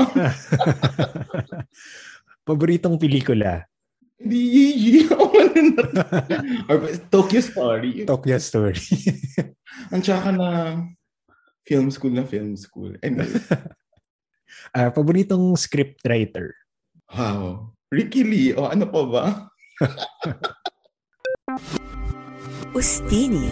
[2.47, 3.69] Paboritong pelikula?
[4.17, 5.05] Hindi,
[6.69, 6.77] Or
[7.09, 8.05] Tokyo Story.
[8.05, 8.81] Tokyo Story.
[9.93, 10.77] Ang tsaka na
[11.65, 12.93] film school na film school.
[13.03, 13.29] Anyway.
[14.75, 16.55] uh, paboritong script writer?
[17.11, 17.73] Wow.
[17.91, 18.53] Ricky Lee.
[18.55, 19.25] O ano pa ba?
[22.77, 23.51] Ustini.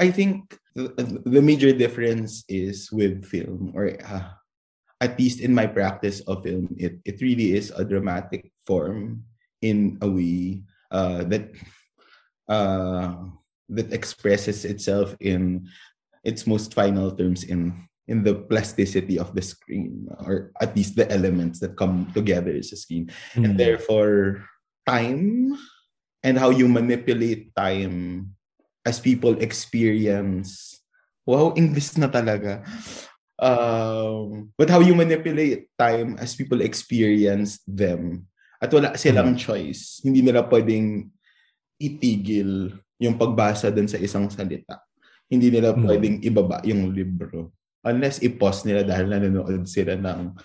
[0.00, 4.32] I think the, the major difference is with film, or uh,
[5.00, 9.24] at least in my practice of film, it, it really is a dramatic form
[9.60, 11.52] in a way uh, that
[12.48, 13.14] uh,
[13.68, 15.68] that expresses itself in
[16.24, 17.72] its most final terms in
[18.10, 22.74] in the plasticity of the screen, or at least the elements that come together as
[22.74, 23.06] a screen,
[23.38, 23.46] mm.
[23.46, 24.42] and therefore
[24.82, 25.54] time
[26.26, 28.28] and how you manipulate time
[28.84, 30.82] as people experience.
[31.24, 32.66] Wow, English na talaga.
[33.40, 38.28] Um, but how you manipulate time as people experience them.
[38.60, 39.46] At wala silang mm-hmm.
[39.46, 40.04] choice.
[40.04, 41.08] Hindi nila pwedeng
[41.80, 44.84] itigil yung pagbasa dun sa isang salita.
[45.30, 45.86] Hindi nila mm-hmm.
[45.86, 47.54] pwedeng ibaba yung libro.
[47.86, 50.36] Unless i-pause nila dahil nanonood sila ng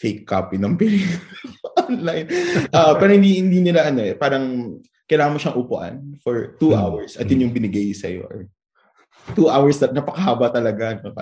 [0.00, 1.20] fake copy ng pelikula
[1.86, 2.26] online.
[2.72, 4.74] Uh, pero hindi, hindi nila ano eh, parang
[5.04, 6.80] kailangan mo siyang upuan for two hmm.
[6.80, 8.24] hours at yun yung binigay sa'yo.
[8.24, 8.48] Or
[9.36, 10.96] two hours na napakahaba talaga.
[11.04, 11.12] No?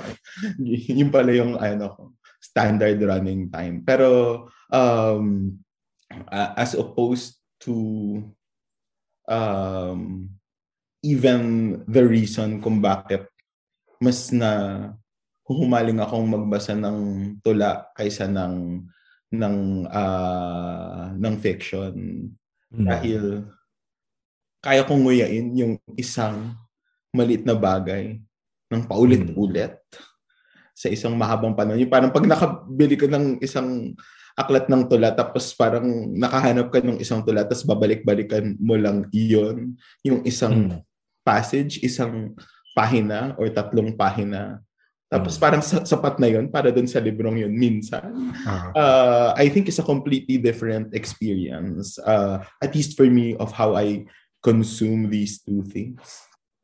[0.95, 3.83] yun pala yung ano, standard running time.
[3.83, 5.59] Pero um,
[6.31, 7.75] uh, as opposed to
[9.27, 10.31] um,
[11.03, 13.27] even the reason kung bakit
[13.99, 14.51] mas na
[15.49, 16.99] humaling akong magbasa ng
[17.41, 18.85] tula kaysa ng
[19.29, 19.57] ng
[19.89, 21.93] uh, ng fiction
[22.73, 22.85] mm.
[22.85, 23.49] dahil
[24.59, 26.57] kaya kong nguyain yung isang
[27.15, 28.19] maliit na bagay
[28.69, 29.81] ng paulit-ulit
[30.79, 31.83] sa isang mahabang panahon.
[31.83, 33.97] Yung parang pag nakabili ka ng isang
[34.39, 35.83] aklat ng tula tapos parang
[36.15, 39.75] nakahanap ka ng isang tula tapos babalik-balikan mo lang iyon
[40.07, 40.88] yung isang hmm.
[41.29, 42.33] Passage, isang
[42.73, 44.65] pahina or tatlong pahina.
[45.09, 45.43] Tapos hmm.
[45.45, 48.09] parang sapat na yon para dun sa librong yun minsan.
[48.09, 48.73] Uh-huh.
[48.73, 52.01] Uh, I think it's a completely different experience.
[52.01, 54.09] Uh, at least for me of how I
[54.45, 56.05] consume these two things.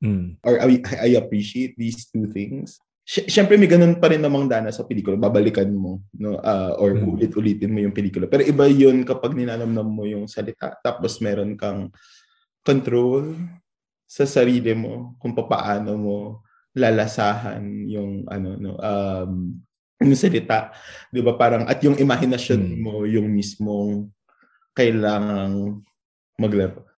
[0.05, 0.37] Mm.
[0.45, 2.77] Or I, I appreciate these two things.
[3.05, 6.41] Siyempre may ganun pa rin namang dana sa pelikula, babalikan mo, no?
[6.41, 7.05] Uh, or mm.
[7.05, 8.29] ulit-ulitin mo yung pelikula.
[8.29, 11.93] Pero iba yun kapag ninanamnam mo yung salita, tapos meron kang
[12.65, 13.37] control
[14.05, 16.17] sa sarili mo kung paano mo
[16.75, 19.33] lalasahan yung ano no um
[20.03, 20.75] yung salita
[21.15, 22.79] 'di ba parang at yung imahinasyon mm.
[22.83, 24.11] mo yung mismong
[24.75, 25.81] kailangang
[26.35, 26.95] maglaro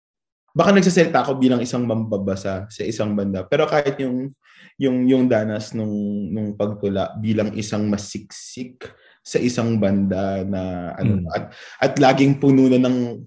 [0.55, 3.43] baka nagsasalita ako bilang isang mambabasa sa isang banda.
[3.51, 4.31] Pero kahit yung
[4.79, 5.91] yung yung danas nung
[6.31, 8.87] nung pagtula bilang isang masiksik
[9.27, 11.35] sa isang banda na ano hmm.
[11.35, 11.45] at
[11.83, 13.27] at laging puno na ng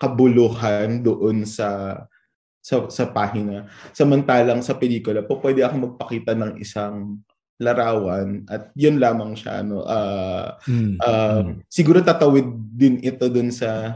[0.00, 2.00] kabuluhan doon sa
[2.64, 3.68] sa sa pahina.
[3.92, 7.20] Samantalang sa pelikula, po pwede ako magpakita ng isang
[7.60, 10.98] larawan at yun lamang siya no uh, mm.
[10.98, 11.62] uh, mm.
[11.70, 13.94] siguro tatawid din ito dun sa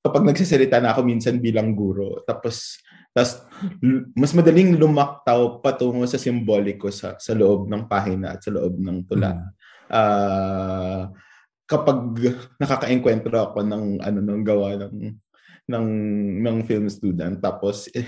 [0.00, 2.78] kapag nagsasalita na ako minsan bilang guro, tapos
[3.10, 3.42] tapos
[4.14, 9.08] mas madaling lumaktaw patungo sa simboliko sa sa loob ng pahina at sa loob ng
[9.08, 9.34] tula.
[9.34, 9.48] Mm.
[9.90, 11.02] Uh,
[11.66, 11.98] kapag
[12.60, 14.94] nakakaengkwentro ako ng ano ng gawa ng
[15.68, 15.88] ng
[16.40, 17.36] ng film student.
[17.40, 18.06] Tapos eh,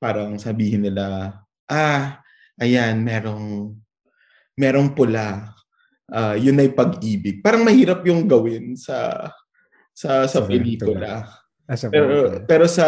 [0.00, 1.36] parang sabihin nila
[1.70, 2.20] ah
[2.58, 3.74] ayan merong
[4.58, 5.50] merong pula.
[6.04, 7.40] Uh, yun ay pag-ibig.
[7.40, 9.30] Parang mahirap yung gawin sa
[9.94, 11.26] sa sa, sa pelikula.
[11.64, 12.86] Ah, pero pero sa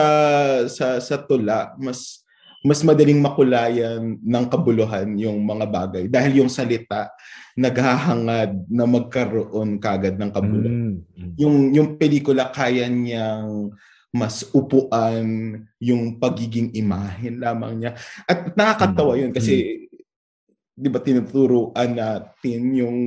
[0.69, 2.27] sa sa tula mas
[2.67, 6.05] mas madaling makulayan ng kabuluhan yung mga bagay.
[6.11, 7.09] Dahil yung salita
[7.57, 11.01] naghahangad na magkaroon kagad ng kabuluhan.
[11.01, 11.33] Mm.
[11.41, 13.73] Yung yung pelikula kaya niyang
[14.13, 15.25] mas upuan
[15.81, 17.93] yung pagiging imahen lamang niya.
[18.29, 19.21] At nakakatawa mm.
[19.25, 19.77] yun kasi mm.
[20.77, 22.99] 'di ba tinuturuan natin yung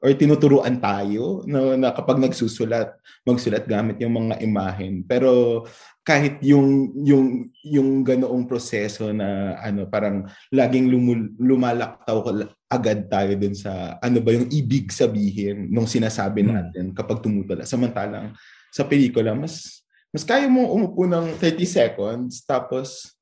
[0.00, 2.96] or tinuturuan tayo no, na kapag nagsusulat,
[3.28, 5.04] magsulat gamit yung mga imahen.
[5.04, 5.62] Pero
[6.00, 13.52] kahit yung yung yung ganoong proseso na ano parang laging lumul, lumalaktaw agad tayo dun
[13.52, 16.50] sa ano ba yung ibig sabihin nung sinasabi hmm.
[16.50, 17.68] natin kapag tumutula.
[17.68, 18.32] Samantalang
[18.72, 23.12] sa pelikula mas mas kaya mo umupo ng 30 seconds tapos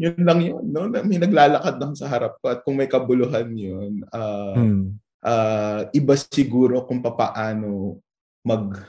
[0.00, 0.88] yun lang yun, no?
[0.88, 6.14] May naglalakad lang sa harap ko at kung may kabuluhan yun, uh, hmm uh, iba
[6.16, 8.00] siguro kung papaano
[8.44, 8.80] mag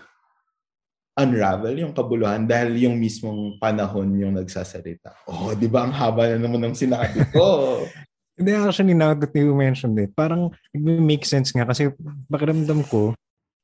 [1.12, 5.12] unravel yung kabuluhan dahil yung mismong panahon yung nagsasalita.
[5.28, 7.46] Oh, di ba ang haba na naman ng sinabi ko?
[8.40, 11.94] Hindi, actually, now that you mentioned it, parang make sense nga kasi
[12.26, 13.14] pakiramdam ko,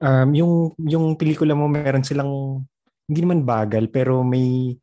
[0.03, 0.53] um, yung,
[0.85, 2.61] yung pelikula mo meron silang,
[3.07, 4.77] hindi naman bagal, pero may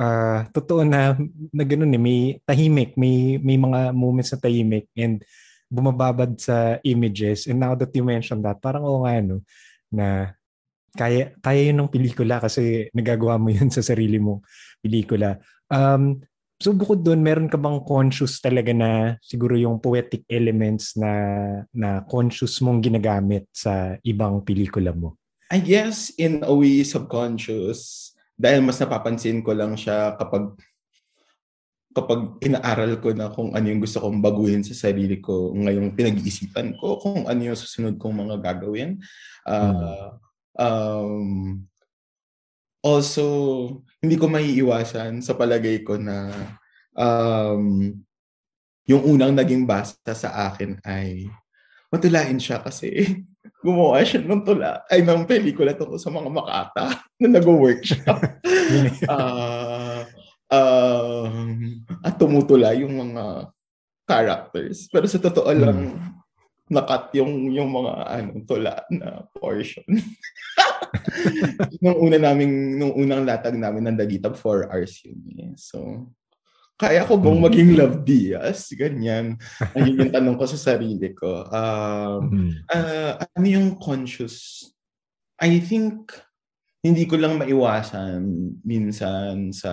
[0.00, 1.14] uh, totoo na,
[1.54, 5.22] na ganun eh, may tahimik, may, may mga moments na tahimik and
[5.68, 7.46] bumababad sa images.
[7.46, 9.44] And now that you mentioned that, parang oo nga, no,
[9.92, 10.32] na
[10.96, 14.42] kaya, kaya yun ng pelikula kasi nagagawa mo yun sa sarili mong
[14.80, 15.38] pelikula.
[15.68, 16.24] Um,
[16.58, 21.12] so bukod doon, meron ka bang conscious talaga na siguro yung poetic elements na
[21.70, 25.14] na conscious mong ginagamit sa ibang pelikula mo?
[25.48, 30.52] I guess in a way subconscious dahil mas napapansin ko lang siya kapag
[31.98, 36.78] kapag inaaral ko na kung ano yung gusto kong baguhin sa sarili ko, ngayong pinag-iisipan
[36.78, 39.02] ko kung ano yung susunod kong mga gagawin.
[39.42, 40.14] Uh,
[40.54, 41.58] um,
[42.86, 43.24] also,
[43.98, 46.30] hindi ko maiiwasan sa palagay ko na
[46.94, 47.90] um,
[48.86, 51.26] yung unang naging basta sa akin ay
[51.92, 52.88] matulain siya kasi
[53.64, 56.86] gumawa siya ng tula, ay ng pelikula tungkol sa mga makata
[57.20, 58.18] na nag-workshop.
[59.10, 60.06] uh,
[60.56, 63.52] um, at tumutula yung mga
[64.08, 64.88] characters.
[64.88, 65.60] Pero sa totoo hmm.
[65.60, 65.78] lang,
[66.68, 69.84] nakat yung yung mga ano tula na portion.
[71.84, 75.20] nung una naming nung unang latag namin ng Dagitab 4 hours yun.
[75.36, 75.52] Eh.
[75.56, 76.08] So
[76.78, 77.46] kaya ko bang hmm.
[77.50, 78.70] maging Love Diaz?
[78.70, 79.34] Ganyan.
[79.74, 81.42] Ayun yung tanong ko sa sarili ko.
[81.50, 84.62] Um, uh, ano yung conscious?
[85.42, 86.14] I think
[86.78, 88.22] hindi ko lang maiwasan
[88.62, 89.72] minsan sa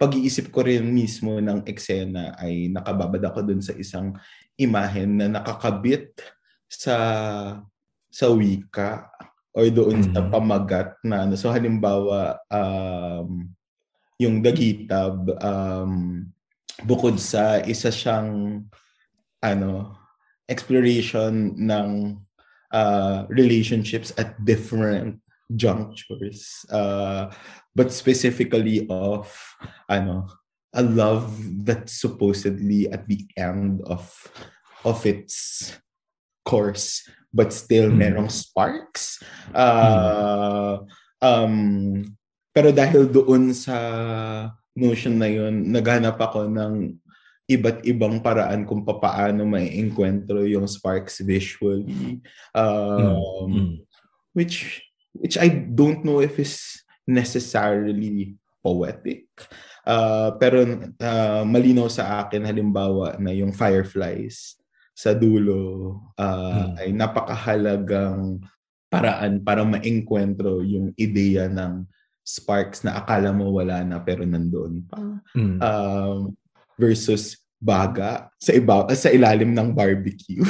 [0.00, 4.16] pag-iisip ko rin mismo ng eksena ay nakababad ako dun sa isang
[4.56, 6.16] imahen na nakakabit
[6.64, 6.96] sa
[8.08, 9.12] sa wika
[9.52, 10.16] o doon mm-hmm.
[10.16, 11.36] sa pamagat na ano.
[11.36, 13.52] So halimbawa um,
[14.16, 16.24] yung dagitab um,
[16.88, 18.64] bukod sa isa siyang
[19.44, 20.00] ano
[20.48, 22.16] exploration ng
[22.72, 27.28] uh, relationships at different junctures uh,
[27.74, 29.30] but specifically of
[29.86, 30.26] ano
[30.74, 31.30] a love
[31.66, 34.06] that supposedly at the end of
[34.86, 35.74] of its
[36.46, 37.98] course but still mm.
[37.98, 39.22] merong sparks
[39.54, 40.86] uh, mm.
[41.22, 41.56] um
[42.50, 43.76] pero dahil doon sa
[44.74, 46.98] notion na yun naghanap ako ng
[47.50, 52.22] iba't ibang paraan kung paano may encuentro yung sparks visually
[52.54, 53.74] um, mm.
[54.34, 54.86] which
[55.18, 59.26] which I don't know if is necessarily poetic.
[59.84, 60.64] Uh, pero
[61.00, 64.60] uh, malinaw sa akin halimbawa na yung fireflies
[64.92, 66.80] sa dulo uh, hmm.
[66.84, 68.44] ay napakahalagang
[68.92, 71.88] paraan para maengkwentro yung ideya ng
[72.20, 75.00] sparks na akala mo wala na pero nandoon pa.
[75.32, 75.56] Hmm.
[75.58, 76.18] Um,
[76.76, 80.44] versus baga sa iba sa ilalim ng barbecue.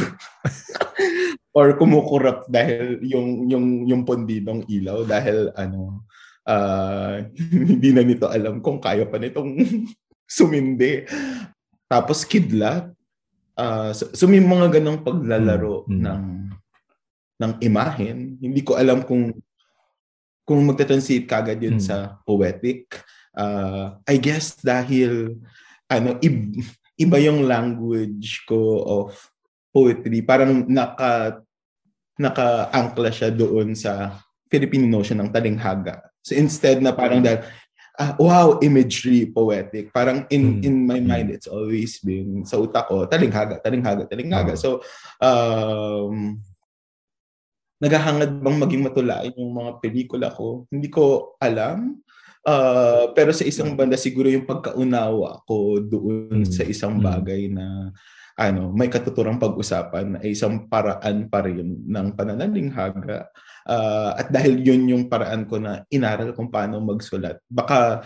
[1.57, 6.07] or kumukurap dahil yung yung yung pondidong ilaw dahil ano
[6.47, 7.25] uh,
[7.71, 9.61] hindi na nito alam kung kaya pa nitong
[10.37, 11.05] sumindi.
[11.91, 12.93] Tapos kidlat.
[13.59, 16.01] Uh, so, so may mga ganong paglalaro mm-hmm.
[16.01, 16.25] ng
[17.41, 18.19] ng imahen.
[18.41, 19.33] Hindi ko alam kung
[20.45, 21.89] kung magta-translate kagad yun mm-hmm.
[21.89, 22.91] sa poetic.
[23.31, 25.39] Uh, I guess dahil
[25.87, 26.59] ano ib,
[26.99, 29.15] iba yung language ko of
[29.71, 31.43] poetry, parang naka
[32.21, 36.10] naka-angkla siya doon sa Filipino notion ng talinghaga.
[36.21, 37.45] So instead na parang dahil
[38.01, 39.93] uh, wow, imagery, poetic.
[39.93, 40.65] Parang in mm.
[40.65, 44.57] in my mind, it's always been sa utak ko, talinghaga, talinghaga, talinghaga.
[44.57, 44.61] Oh.
[44.61, 44.71] So,
[45.21, 46.41] um,
[47.81, 50.65] naghahangad bang maging matulain yung mga pelikula ko?
[50.73, 52.01] Hindi ko alam.
[52.41, 56.49] Uh, pero sa isang banda, siguro yung pagkaunawa ko doon mm.
[56.49, 57.93] sa isang bagay na
[58.41, 63.29] ano, may katuturang pag-usapan ay isang paraan pa rin ng pananalinghaga.
[63.69, 68.01] Uh, at dahil yun yung paraan ko na inaral kung paano magsulat, baka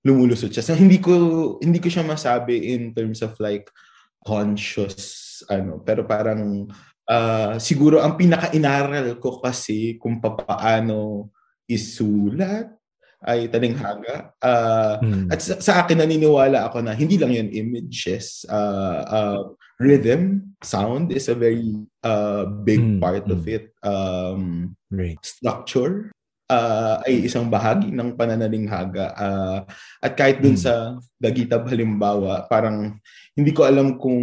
[0.00, 0.64] lumulusot siya.
[0.64, 1.12] So hindi ko
[1.60, 3.68] hindi ko siya masabi in terms of like
[4.24, 6.72] conscious ano, pero parang
[7.10, 11.28] uh, siguro ang pinaka-inaral ko kasi kung paano
[11.68, 12.72] isulat
[13.26, 14.30] ay talinghaga.
[14.38, 15.26] Uh, mm.
[15.34, 18.46] At sa, sa akin naniniwala ako na hindi lang yan images.
[18.46, 19.40] Uh, uh,
[19.82, 22.98] rhythm, sound is a very uh, big mm.
[23.02, 23.34] part mm.
[23.34, 23.54] of hmm.
[23.58, 23.64] it.
[23.82, 25.18] Um, right.
[25.20, 26.14] Structure
[26.48, 29.12] uh, ay isang bahagi ng pananalinghaga.
[29.18, 29.58] Uh,
[30.00, 30.62] at kahit dun mm.
[30.62, 32.96] sa Dagitab halimbawa, parang
[33.34, 34.18] hindi ko alam kung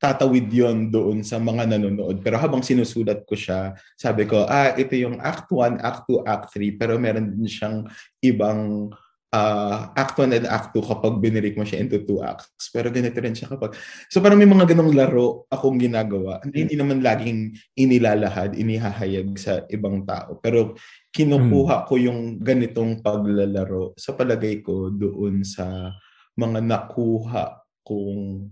[0.00, 2.24] tatawid yon doon sa mga nanonood.
[2.24, 6.56] Pero habang sinusulat ko siya, sabi ko, ah, ito yung Act 1, Act 2, Act
[6.56, 7.84] 3, pero meron din siyang
[8.24, 8.88] ibang
[9.34, 12.72] uh, Act 1 and Act 2 kapag binirik mo siya into two acts.
[12.72, 13.76] Pero ganito rin siya kapag...
[14.10, 16.42] So parang may mga ganong laro akong ginagawa.
[16.48, 20.38] Hindi, hindi naman laging inilalahad, inihahayag sa ibang tao.
[20.42, 20.74] Pero
[21.14, 21.86] kinukuha hmm.
[21.86, 25.94] ko yung ganitong paglalaro sa palagay ko doon sa
[26.38, 28.48] mga nakuha kong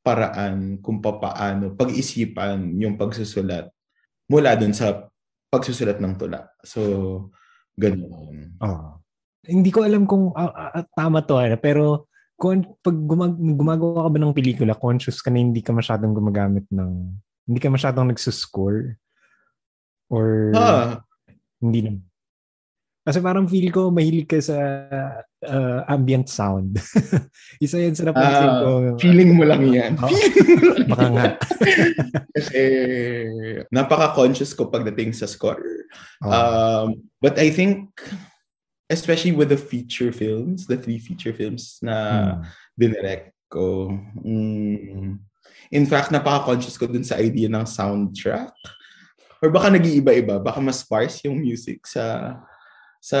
[0.00, 3.68] paraan kung papaano pag-isipan yung pagsusulat
[4.30, 5.10] mula dun sa
[5.50, 6.46] pagsusulat ng tula.
[6.62, 6.80] So,
[7.74, 8.54] ganun.
[8.62, 9.02] Oh.
[9.44, 12.06] Hindi ko alam kung uh, uh, tama to, ano, pero
[12.38, 16.64] kung pag gumag- gumagawa ka ba ng pelikula, conscious ka na hindi ka masyadong gumagamit
[16.70, 17.12] ng,
[17.50, 18.96] hindi ka masyadong nagsuscore?
[20.08, 21.02] Or ah.
[21.58, 22.09] hindi naman?
[23.00, 24.58] Kasi parang feel ko mahilig ka sa
[25.48, 26.76] uh, ambient sound.
[27.64, 28.70] Isa yan sa napansin uh, ko.
[29.00, 29.96] Feeling mo lang yan.
[29.96, 30.12] Oh,
[30.92, 31.26] baka nga.
[32.36, 32.60] Kasi
[33.72, 35.64] napaka-conscious ko pagdating sa score.
[36.20, 36.28] Oh.
[36.28, 37.88] Um, but I think,
[38.92, 42.36] especially with the feature films, the three feature films na hmm.
[42.76, 45.16] dinirect ko, mm,
[45.72, 48.52] in fact, napaka-conscious ko dun sa idea ng soundtrack.
[49.40, 50.36] Or baka nag-iiba-iba.
[50.36, 52.36] Baka mas sparse yung music sa
[53.00, 53.20] sa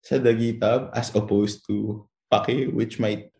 [0.00, 3.32] sa Dagitab as opposed to Paki which might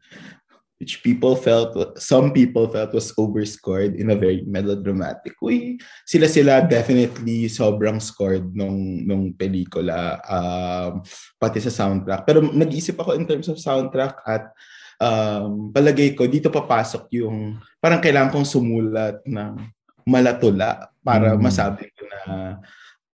[0.80, 5.76] which people felt some people felt was overscored in a very melodramatic way.
[6.09, 11.04] Sila sila definitely sobrang scored nung nung pelikula um,
[11.37, 12.24] pati sa soundtrack.
[12.24, 14.48] Pero nag-isip ako in terms of soundtrack at
[14.96, 19.61] um, palagay ko dito papasok yung parang kailangan kong sumulat ng
[20.09, 21.40] malatula para mm.
[21.44, 22.56] masabi ko na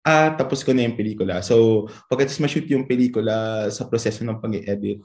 [0.04, 1.39] ah, tapos ko na yung pelikula.
[1.39, 5.00] So, pagkatapos ma-shoot yung pelikula sa proseso ng pag-edit,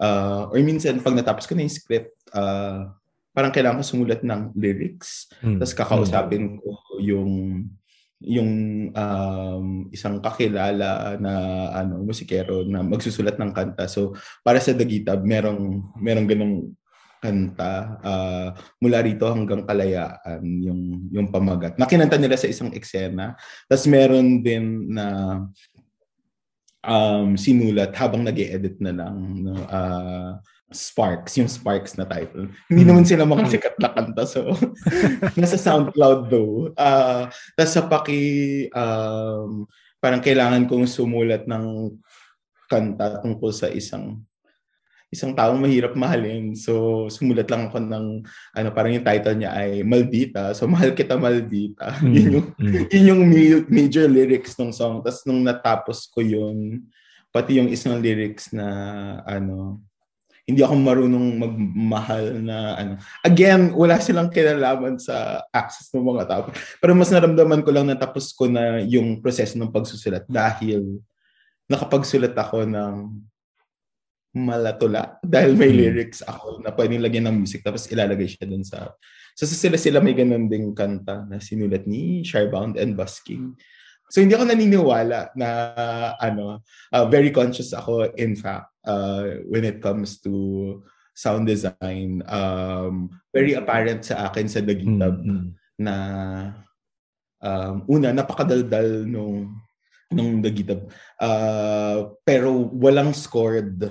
[0.00, 2.88] uh, or minsan pag natapos ko na yung script, uh,
[3.34, 5.26] parang kailangan ko sumulat ng lyrics.
[5.42, 5.58] Mm.
[5.58, 6.70] Tapos kakausapin ko
[7.02, 7.32] yung
[8.24, 8.50] yung
[8.94, 11.32] um, isang kakilala na
[11.76, 13.90] ano musikero na magsusulat ng kanta.
[13.90, 16.56] So para sa Dagitab, merong merong ganong
[17.24, 18.48] kanta uh,
[18.84, 21.80] mula rito hanggang kalayaan yung yung pamagat.
[21.80, 23.32] Nakinanta nila sa isang eksena.
[23.64, 25.40] Tapos meron din na
[26.84, 30.36] um, sinulat habang nag edit na lang no, uh,
[30.74, 32.50] Sparks, yung Sparks na title.
[32.66, 32.90] Hindi hmm.
[32.90, 34.26] naman sila mga sikat na kanta.
[34.26, 34.52] So,
[35.38, 36.74] nasa SoundCloud though.
[36.74, 38.22] Uh, Tapos sa paki,
[38.74, 39.70] um,
[40.02, 41.94] parang kailangan kong sumulat ng
[42.66, 44.20] kanta tungkol sa isang
[45.14, 46.58] isang taong mahirap mahalin.
[46.58, 50.50] So, sumulat lang ako ng, ano, parang yung title niya ay Maldita.
[50.52, 51.94] So, mahal kita Maldita.
[52.04, 52.12] Mm.
[52.12, 52.84] yun, yung, mm.
[52.90, 53.22] yun yung
[53.70, 55.00] major lyrics ng song.
[55.00, 56.84] Tapos, nung natapos ko yun,
[57.30, 58.66] pati yung isang lyrics na,
[59.24, 59.80] ano,
[60.44, 62.92] hindi ako marunong magmahal na ano.
[63.24, 66.42] Again, wala silang kinalaman sa access ng mga tao.
[66.84, 71.00] Pero mas naramdaman ko lang na tapos ko na yung proseso ng pagsusulat dahil
[71.64, 72.94] nakapagsulat ako ng
[74.34, 75.16] malatula.
[75.34, 75.78] Dahil may hmm.
[75.78, 78.90] lyrics ako na pwedeng lagyan ng music tapos ilalagay siya dun sa
[79.38, 83.54] so, so sila sila may ganun ding kanta na sinulat ni Sharbound and Busking
[84.10, 85.48] so hindi ako naniniwala na
[86.20, 86.60] ano
[86.92, 90.82] uh, very conscious ako in fact uh, when it comes to
[91.14, 92.26] sound design.
[92.26, 95.48] Um, very apparent sa akin sa Dagitab mm-hmm.
[95.78, 95.94] na
[97.38, 99.62] um, una napakadaldal nung
[100.10, 100.90] nung Dagitab
[101.22, 103.88] uh, pero walang scored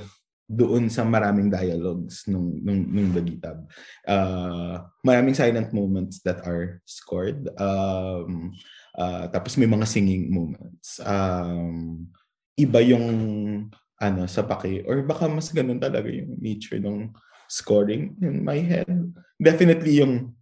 [0.54, 3.66] doon sa maraming dialogues nung nung nung Dagitab.
[4.06, 7.50] Uh, maraming silent moments that are scored.
[7.58, 8.54] Um,
[8.94, 11.02] uh, tapos may mga singing moments.
[11.02, 12.08] Um,
[12.54, 13.08] iba yung
[13.98, 17.10] ano sa paki or baka mas ganun talaga yung nature ng
[17.50, 18.90] scoring in my head.
[19.42, 20.38] Definitely yung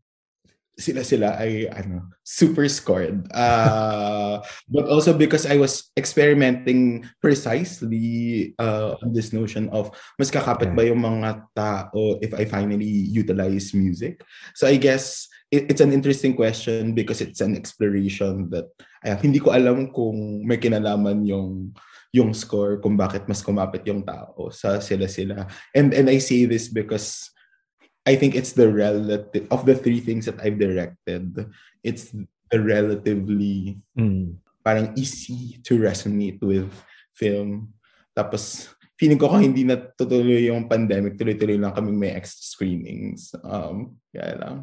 [0.81, 3.29] sila sila ay ano super scored.
[3.31, 4.41] Uh,
[4.73, 10.89] but also because I was experimenting precisely uh, on this notion of mas kakapit ba
[10.89, 14.25] yung mga tao if I finally utilize music?
[14.57, 18.73] So I guess it, it's an interesting question because it's an exploration that
[19.05, 21.77] ay, hindi ko alam kung may kinalaman yung
[22.11, 26.43] yung score kung bakit mas kumapit yung tao sa sila sila and and I say
[26.43, 27.31] this because
[28.05, 31.45] I think it's the relative of the three things that I've directed.
[31.85, 32.09] It's
[32.49, 34.41] the relatively mm.
[34.65, 36.69] parang easy to resonate with
[37.13, 37.73] film.
[38.17, 43.33] Tapos feeling ko kung hindi na tutuloy yung pandemic, tuloy-tuloy lang kaming may extra screenings.
[43.41, 44.57] Um, kaya lang.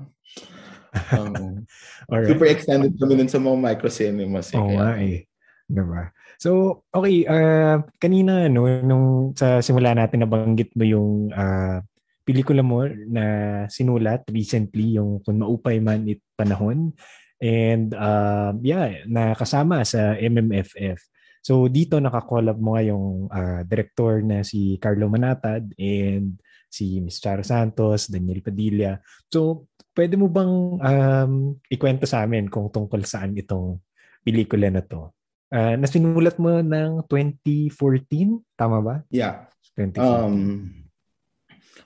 [1.14, 1.66] Um,
[2.10, 2.30] Alright.
[2.30, 4.50] Super extended kami nun sa mga micro cinemas.
[4.54, 5.26] Oo oh, nga eh.
[5.68, 6.10] Diba?
[6.38, 11.82] So, okay, uh, kanina no, nung sa simula natin nabanggit mo yung uh,
[12.28, 13.24] pelikula mo na
[13.72, 16.92] sinulat recently, yung Kung Maupay Man It Panahon.
[17.40, 21.00] And uh, yeah, nakasama sa MMFF.
[21.40, 26.36] So dito nakakollab mo nga yung uh, director na si Carlo Manatad and
[26.68, 27.24] si Ms.
[27.24, 29.00] Charo Santos, Daniel Padilla.
[29.32, 31.32] So pwede mo bang um,
[31.72, 33.80] ikwento sa amin kung tungkol saan itong
[34.20, 35.16] pelikula na to?
[35.52, 38.96] uh, na sinulat mo ng 2014, tama ba?
[39.08, 39.48] Yeah.
[39.76, 40.00] 2014.
[40.02, 40.34] Um,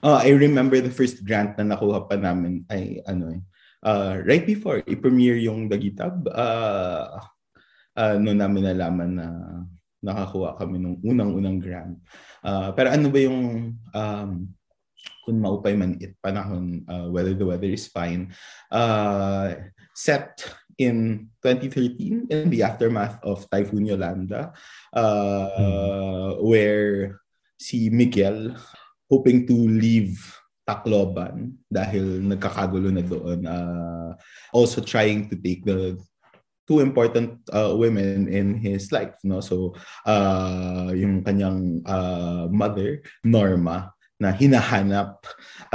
[0.03, 3.41] uh, I remember the first grant na nakuha pa namin ay ano eh,
[3.87, 7.17] uh, right before i-premiere yung Dagitab, uh,
[7.95, 9.27] uh, noon namin nalaman na
[10.03, 11.95] nakakuha kami ng unang-unang grant.
[12.43, 14.31] Uh, pero ano ba yung um,
[15.23, 18.27] kung maupay man it panahon, uh, whether the weather is fine,
[18.67, 19.55] uh,
[19.95, 20.43] set
[20.75, 24.51] in 2013 in the aftermath of Typhoon Yolanda,
[24.91, 26.43] uh, mm.
[26.43, 27.23] where
[27.55, 28.59] si Miguel,
[29.09, 30.19] hoping to leave
[30.63, 34.15] Tacloban dahil nagkakagulo na doon, uh,
[34.55, 35.99] also trying to take the
[36.63, 39.75] two important uh, women in his life no so
[40.07, 43.91] uh, yung kanyang uh, mother Norma
[44.23, 45.19] na hinahanap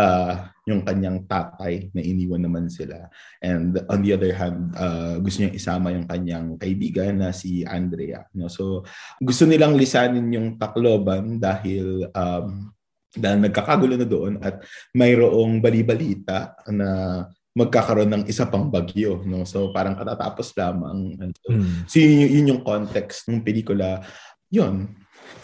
[0.00, 3.08] uh, yung kanyang tatay na iniwan naman sila.
[3.44, 8.24] And on the other hand, uh, gusto niyang isama yung kanyang kaibigan na si Andrea.
[8.32, 8.48] No?
[8.48, 8.88] So
[9.20, 12.72] gusto nilang lisanin yung Tacloban dahil um,
[13.16, 14.60] dahil nagkakagulo na doon at
[14.92, 17.24] mayroong balibalita na
[17.56, 19.42] magkakaroon ng isa pang bagyo no?
[19.42, 21.16] So parang katatapos lamang.
[21.42, 21.76] So, mm.
[21.88, 24.04] so yun, yun yung context ng pelikula.
[24.52, 24.94] Yun.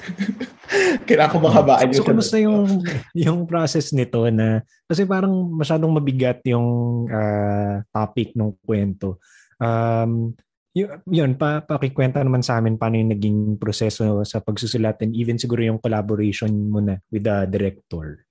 [1.09, 2.05] Kailangan ko mahabaan yung...
[2.05, 2.85] So, kumusta yung,
[3.17, 4.65] yung process nito na...
[4.85, 6.69] Kasi parang masyadong mabigat yung
[7.09, 9.21] uh, topic ng kwento.
[9.61, 10.37] Um,
[10.75, 15.39] yun, yun pa, pakikwenta naman sa amin paano yung naging proseso sa pagsusulat and even
[15.39, 18.27] siguro yung collaboration mo na with the director.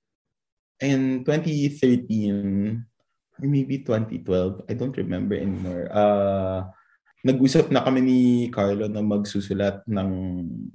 [0.83, 2.83] In 2013,
[3.39, 5.87] or maybe 2012, I don't remember anymore.
[5.87, 6.67] Uh,
[7.23, 8.19] nag-usap na kami ni
[8.51, 10.09] Carlo na magsusulat ng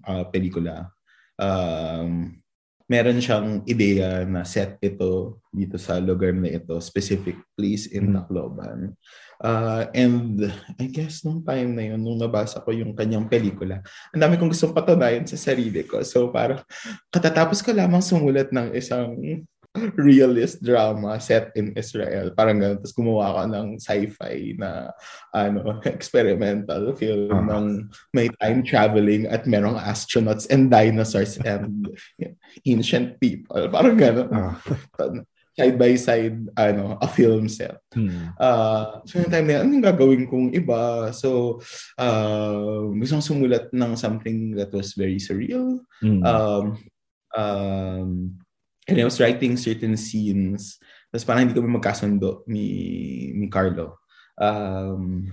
[0.08, 0.88] uh, pelikula.
[1.36, 2.40] Um,
[2.88, 8.14] meron siyang ideya na set ito dito sa lugar na ito, specific place in mm.
[8.16, 8.96] Tacloban.
[9.38, 10.50] Uh, and
[10.82, 13.80] I guess nung time na yun, nung nabasa ko yung kanyang pelikula,
[14.10, 16.02] ang dami kong gustong patunayan sa sarili ko.
[16.02, 16.62] So parang
[17.14, 19.14] katatapos ko lamang sumulat ng isang
[19.94, 22.34] realist drama set in Israel.
[22.34, 22.82] Parang ganun.
[22.82, 24.90] Tapos gumawa ako ng sci-fi na
[25.30, 27.46] ano, experimental film uh-huh.
[27.46, 27.66] ng
[28.10, 31.86] may time traveling at merong astronauts and dinosaurs and
[32.66, 33.70] ancient people.
[33.70, 34.30] Parang gano'n.
[34.30, 35.22] Uh-huh.
[35.58, 37.82] Side by side, ano, a film set.
[37.90, 38.30] Hmm.
[38.38, 41.10] Uh, so yung time na yan, anong gagawin kong iba?
[41.10, 41.58] So,
[41.98, 45.82] uh, gusto sumulat ng something that was very surreal.
[45.98, 46.22] Hmm.
[46.22, 46.64] Um,
[47.34, 48.10] um,
[48.86, 50.78] and I was writing certain scenes.
[51.10, 52.66] Tapos parang hindi kami magkasundo ni,
[53.34, 53.98] ni Carlo.
[54.38, 55.26] Um,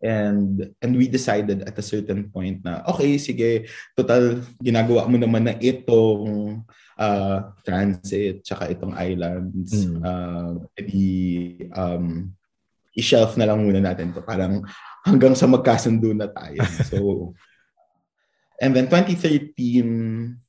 [0.00, 5.44] and and we decided at a certain point na okay sige total ginagawa mo naman
[5.44, 6.60] na itong
[6.96, 10.00] uh, transit tsaka itong islands mm.
[10.00, 12.32] uh, edi um
[12.96, 14.64] i-shelf na lang muna natin to parang
[15.04, 16.98] hanggang sa magkasundo na tayo so
[18.60, 20.40] and then 2013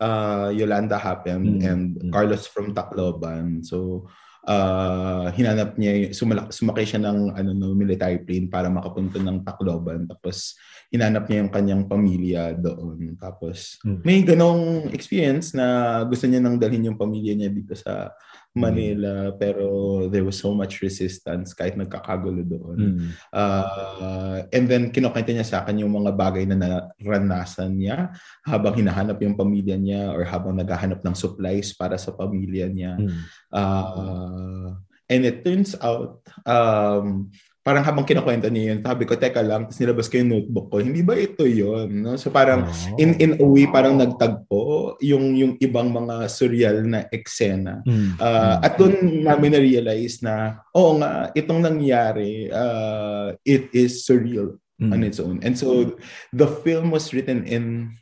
[0.00, 1.68] uh, Yolanda happened mm-hmm.
[1.68, 2.10] and mm.
[2.12, 3.64] Carlos from Tacloban.
[3.66, 4.08] So
[4.48, 10.08] uh, hinanap niya sumalak, sumakay siya ng ano no military plane para makapunta ng Tacloban
[10.08, 10.56] tapos
[10.88, 14.02] hinanap niya yung kanyang pamilya doon tapos mm-hmm.
[14.02, 18.16] may ganong experience na gusto niya nang dalhin yung pamilya niya dito sa
[18.58, 19.34] Manila mm.
[19.38, 19.66] pero
[20.10, 22.78] there was so much resistance kahit nagkakagulo doon.
[22.78, 23.08] Mm.
[23.30, 28.10] Uh, and then kinukwento niya sa akin yung mga bagay na naranasan niya
[28.42, 32.98] habang hinahanap yung pamilya niya or habang naghahanap ng supplies para sa pamilya niya.
[32.98, 33.18] Mm.
[33.54, 34.74] Uh,
[35.08, 37.32] and it turns out um,
[37.68, 40.76] parang habang kinukwento niya yun, sabi ko, teka lang, tapos nilabas ko yung notebook ko,
[40.80, 42.16] hindi ba ito yon no?
[42.16, 42.96] So parang, oh.
[42.96, 47.84] in, in a way, parang nagtagpo yung, yung ibang mga surreal na eksena.
[47.84, 48.16] Mm.
[48.16, 54.88] Uh, at doon namin na-realize na, oo nga, itong nangyari, uh, it is surreal mm.
[54.88, 55.36] on its own.
[55.44, 55.92] And so,
[56.32, 57.92] the film was written in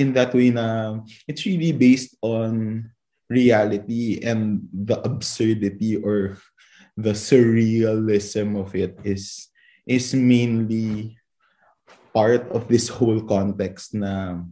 [0.00, 0.96] in that way na
[1.28, 2.88] it's really based on
[3.28, 6.40] reality and the absurdity or
[6.96, 9.48] the surrealism of it is
[9.86, 11.18] is mainly
[12.10, 14.42] part of this whole context na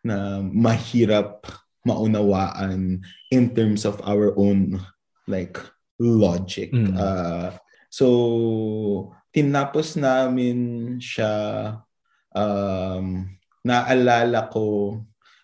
[0.00, 1.44] na mahirap
[1.84, 3.00] maunawaan
[3.32, 4.80] in terms of our own
[5.26, 5.56] like
[6.00, 6.72] logic.
[6.72, 6.96] Mm.
[6.96, 7.56] Uh,
[7.92, 11.76] so tinapos namin siya
[12.34, 13.28] um,
[13.64, 14.96] naalala ko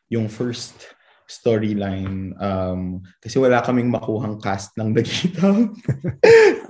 [0.08, 5.50] yung first storyline um, kasi wala kaming makuhang cast ng Dagita.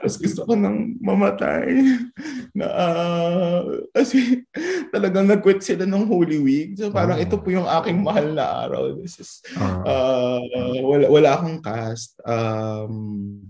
[0.06, 1.66] Tapos gusto ko nang mamatay.
[2.56, 4.46] Na, uh, kasi
[4.94, 6.78] talagang nag-quit sila ng Holy Week.
[6.78, 7.24] So parang oh.
[7.26, 8.94] ito po yung aking mahal na araw.
[9.02, 10.38] This is, uh,
[10.86, 12.14] wala, wala akong cast.
[12.22, 13.42] Um,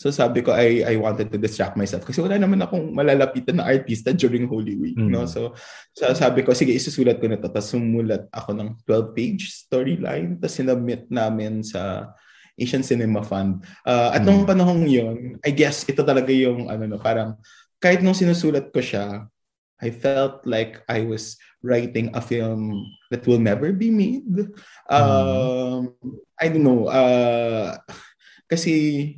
[0.00, 3.68] So sabi ko I I wanted to distract myself kasi wala naman akong malalapitan na
[3.68, 5.12] artista during Holy Week, mm.
[5.12, 5.28] no?
[5.28, 5.52] So,
[5.92, 10.40] so sabi ko sige isusulat ko na to tapos sumulat ako ng 12 page storyline
[10.40, 12.16] tapos sinubmit namin sa
[12.60, 13.64] Asian Cinema Fund.
[13.82, 14.26] Uh, at mm.
[14.28, 17.40] nung panahong 'yon, I guess ito talaga yung ano no, parang
[17.80, 19.24] kahit nung sinusulat ko siya,
[19.80, 24.28] I felt like I was writing a film that will never be made.
[24.28, 24.52] Mm.
[24.92, 25.96] Um,
[26.36, 26.92] I don't know.
[26.92, 27.80] Uh,
[28.44, 29.16] kasi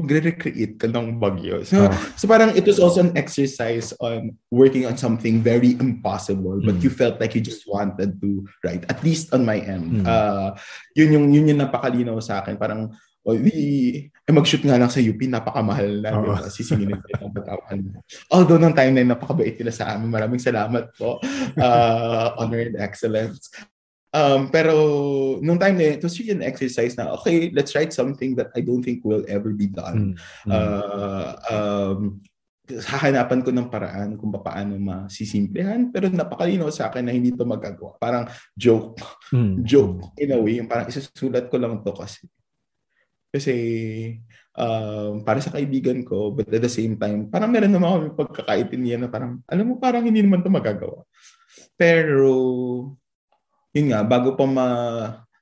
[0.00, 1.60] magre-recreate ka ng bagyo.
[1.68, 1.92] So, oh.
[2.16, 6.82] so parang it was also an exercise on working on something very impossible but mm.
[6.82, 10.02] you felt like you just wanted to write at least on my end.
[10.02, 10.04] Mm.
[10.08, 10.56] Uh,
[10.96, 12.56] yun yung yun yung napakalinaw sa akin.
[12.56, 13.52] Parang o oh, di,
[14.08, 16.10] eh, mag-shoot nga lang sa UP, napakamahal na.
[16.16, 16.24] Oh.
[16.24, 16.48] Diba?
[16.48, 17.78] Sisingilin ko ng batawan.
[18.32, 20.08] Although, nung time na yun, napakabait nila sa amin.
[20.08, 21.20] Maraming salamat po.
[21.60, 23.52] Uh, honor and excellence.
[24.10, 24.74] Um, pero
[25.38, 28.60] nung time na it was really an exercise na, okay, let's write something that I
[28.60, 30.18] don't think will ever be done.
[30.18, 30.50] Mm-hmm.
[30.50, 31.98] Uh, um,
[32.70, 37.98] hahanapan ko ng paraan kung paano masisimplihan pero napakalino sa akin na hindi to magagawa.
[37.98, 38.98] Parang joke.
[39.34, 39.62] Mm-hmm.
[39.70, 40.58] Joke in a way.
[40.62, 42.26] Yung parang isusulat ko lang to kasi.
[43.30, 43.54] Kasi
[44.58, 49.06] um, para sa kaibigan ko but at the same time parang meron naman kami pagkakaintindihan
[49.06, 51.06] na parang alam mo parang hindi naman to magagawa.
[51.78, 52.34] Pero
[53.74, 54.66] yun nga, bago pa ma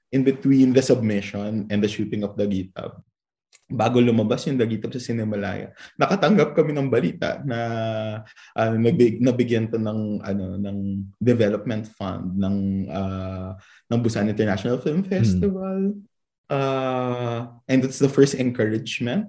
[0.09, 3.01] in between the submission and the shooting of the GitHub,
[3.69, 7.61] bago lumabas yung Dagitab sa Cinemalaya, nakatanggap kami ng balita na
[8.57, 13.53] uh, nabig, nabigyan to ng ano ng development fund ng uh,
[13.93, 15.13] ng Busan International Film hmm.
[15.13, 15.81] Festival.
[15.93, 16.01] Mm.
[16.49, 19.29] Uh, and it's the first encouragement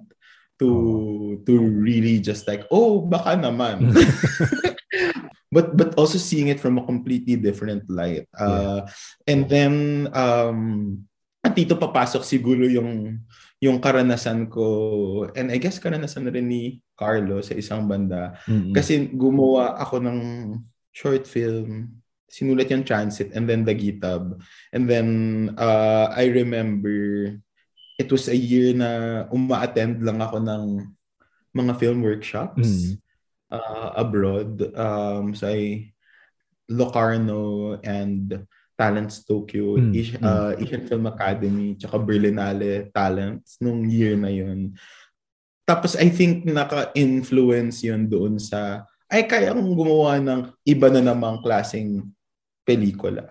[0.56, 1.36] to oh.
[1.44, 3.92] to really just like oh baka naman
[5.54, 8.24] but but also seeing it from a completely different light.
[8.32, 8.80] Uh, yeah.
[9.28, 9.74] And then
[10.16, 11.04] um,
[11.40, 13.20] at dito papasok siguro yung
[13.60, 14.64] yung karanasan ko
[15.36, 18.72] and I guess karanasan rin ni Carlo sa isang banda mm-hmm.
[18.76, 20.18] kasi gumawa ako ng
[20.92, 21.96] short film
[22.28, 24.36] sinulat yung transit and then the gitab
[24.72, 25.08] and then
[25.56, 26.92] uh, I remember
[27.96, 30.64] it was a year na uma-attend lang ako ng
[31.56, 33.09] mga film workshops mm-hmm
[33.50, 35.50] uh, abroad um, sa
[36.70, 38.46] Locarno and
[38.78, 44.72] Talents Tokyo, mm, Asian, uh, Asian Film Academy, tsaka Berlinale Talents nung year na yun.
[45.68, 51.44] Tapos I think naka-influence yun doon sa, ay kaya kong gumawa ng iba na namang
[51.44, 52.08] klaseng
[52.64, 53.28] pelikula.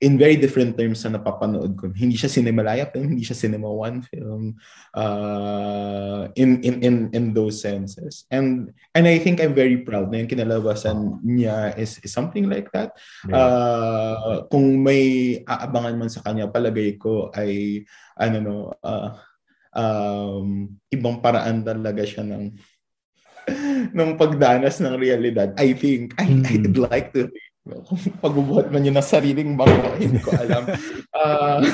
[0.00, 1.92] in very different terms na napapanood ko.
[1.92, 4.56] Hindi siya Cinemalaya film, hindi siya Cinema One film
[4.96, 8.24] uh, in, in, in, in those senses.
[8.32, 12.72] And and I think I'm very proud na yung kinalabasan niya is, is something like
[12.72, 12.96] that.
[13.28, 17.84] Uh, kung may aabangan man sa kanya, palagay ko ay
[18.16, 19.12] ano no, uh,
[19.76, 22.56] um, ibang paraan talaga siya ng
[23.96, 25.52] ng pagdanas ng realidad.
[25.60, 26.44] I think I, mm.
[26.48, 30.64] I'd like to think Kung pagbubuhat man yun ng sariling bangko, hindi ko alam.
[31.12, 31.60] Uh,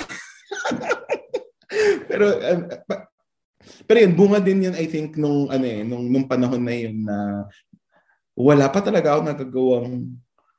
[2.11, 2.61] pero uh,
[3.87, 7.03] pero yun, bunga din yun, I think, nung, ano eh, nung, nung panahon na yun
[7.03, 7.47] na
[8.37, 9.89] wala pa talaga ako nagagawang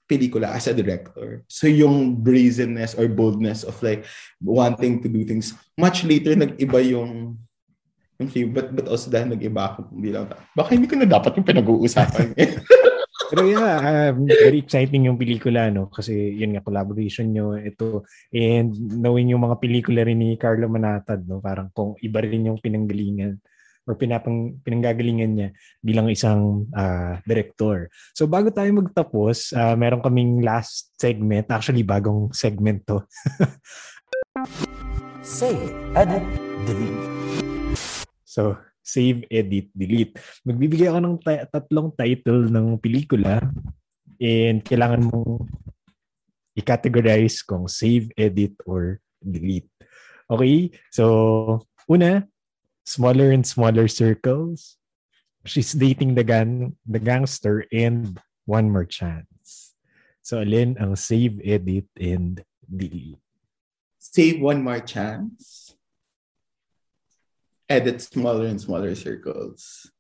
[0.08, 1.44] pelikula as a director.
[1.52, 4.08] So yung brazenness or boldness of like
[4.40, 7.36] wanting to do things, much later nag-iba yung
[8.18, 8.50] yung film.
[8.56, 12.34] But, but also dahil nag-iba ako bilang, baka hindi ko na dapat yung pinag-uusapan.
[13.28, 15.92] Pero yeah, um, very exciting yung pelikula, no?
[15.92, 18.08] Kasi yun nga, collaboration nyo, ito.
[18.32, 21.44] And knowing yung mga pelikula rin ni Carlo Manatad, no?
[21.44, 23.40] Parang kung iba rin yung pinanggalingan
[23.88, 25.50] or pinapang, pinanggagalingan niya
[25.80, 27.88] bilang isang uh, director.
[28.12, 31.48] So bago tayo magtapos, uh, meron kaming last segment.
[31.48, 33.00] Actually, bagong segment to.
[35.24, 36.24] Save, edit,
[36.68, 37.08] delete.
[38.28, 40.16] So, save, edit, delete.
[40.48, 43.44] Magbibigay ako ng t- tatlong title ng pelikula
[44.16, 45.44] and kailangan mong
[46.56, 49.68] i-categorize kung save, edit, or delete.
[50.32, 50.72] Okay?
[50.96, 52.24] So, una,
[52.88, 54.80] smaller and smaller circles.
[55.44, 58.16] She's dating the gang, the gangster and
[58.48, 59.76] one more chance.
[60.24, 63.20] So, alin ang save, edit, and delete?
[64.00, 65.77] Save one more chance
[67.70, 69.92] edit smaller and smaller circles.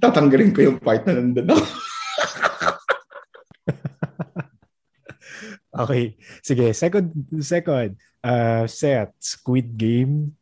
[0.00, 1.68] Tatanggalin ko yung part na nandun ako.
[5.84, 6.16] okay.
[6.40, 6.72] Sige.
[6.72, 7.12] Second,
[7.44, 10.36] second uh, set, Squid Game,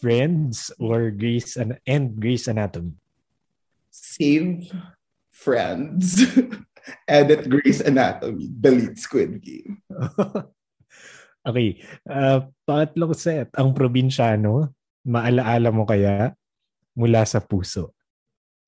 [0.00, 2.94] Friends, or Grace and, and Grace Anatomy?
[3.90, 4.70] Save
[5.30, 6.22] Friends.
[7.06, 8.50] Edit Grace Anatomy.
[8.50, 9.82] Delete Squid Game.
[11.46, 11.78] okay.
[12.06, 16.34] Uh, pangatlong set, ang probinsyano, Maalaala mo kaya
[16.94, 17.90] mula sa puso?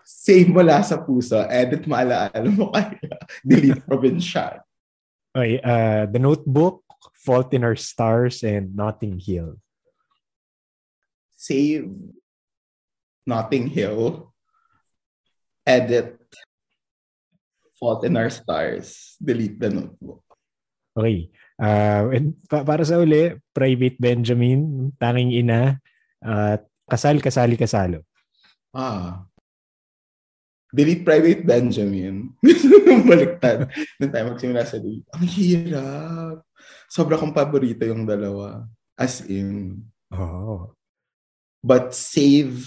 [0.04, 1.38] Save mula sa puso.
[1.48, 3.16] Edit maalaala mo kaya.
[3.46, 4.60] Delete provincial.
[5.34, 6.86] Okay, uh, The Notebook,
[7.18, 9.58] Fault in Our Stars, and Notting Hill.
[11.34, 11.90] Save
[13.26, 14.30] Notting Hill.
[15.66, 16.20] Edit
[17.80, 19.16] Fault in Our Stars.
[19.18, 20.22] Delete The Notebook.
[20.94, 21.30] Okay.
[21.58, 25.82] Uh, and pa- para sa uli, Private Benjamin, Tanging Ina,
[26.24, 28.00] at kasal, kasali, kasalo.
[28.72, 29.28] Ah.
[30.74, 32.34] Delete Private Benjamin.
[33.08, 33.70] Baliktad.
[34.00, 35.06] Doon tayo magsimula sa delete.
[35.14, 36.36] Ang hirap.
[36.90, 38.66] Sobra kong paborito yung dalawa.
[38.98, 39.84] As in.
[40.10, 40.74] Oh.
[41.62, 42.66] But save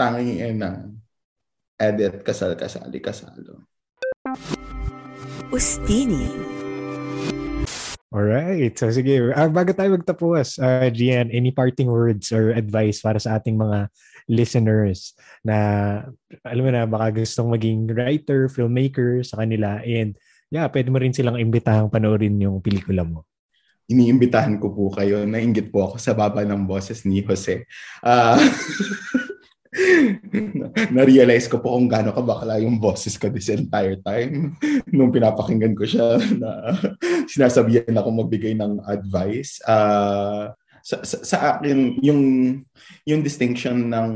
[0.00, 0.88] tanging ina.
[1.76, 3.66] Edit kasal, kasali, kasalo.
[5.52, 6.53] Ustini
[8.14, 8.78] Alright.
[8.78, 13.42] So sige, uh, bago tayo magtapos, uh, Gian, any parting words or advice para sa
[13.42, 13.90] ating mga
[14.30, 15.56] listeners na
[16.46, 20.14] alam mo na baka gustong maging writer, filmmaker sa kanila and
[20.46, 23.26] yeah, pwede mo rin silang imbitahang panoorin yung pelikula mo.
[23.90, 27.66] Iniimbitahan ko po kayo, nainggit po ako sa baba ng boses ni Jose.
[27.98, 28.38] Uh,
[30.94, 34.54] na-realize ko po kung gaano kabakla yung boses ko this entire time.
[34.94, 36.78] Nung pinapakinggan ko siya na
[37.26, 39.58] sinasabihan ako magbigay ng advice.
[39.66, 40.54] Uh,
[40.84, 42.22] sa, sa, sa akin, yung,
[43.08, 44.10] yung distinction ng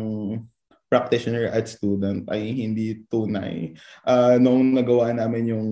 [0.88, 3.76] practitioner at student ay hindi tunay.
[4.06, 5.68] Uh, noong nagawa namin yung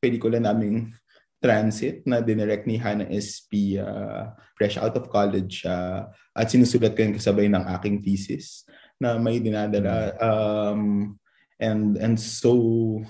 [0.00, 0.92] pelikula naming
[1.36, 6.96] Transit na dinirect ni Hannah SP uh, fresh out of college siya uh, at sinusulat
[6.96, 8.65] ko yung kasabay ng aking thesis
[9.00, 11.14] na may dinadala um,
[11.60, 13.02] and and so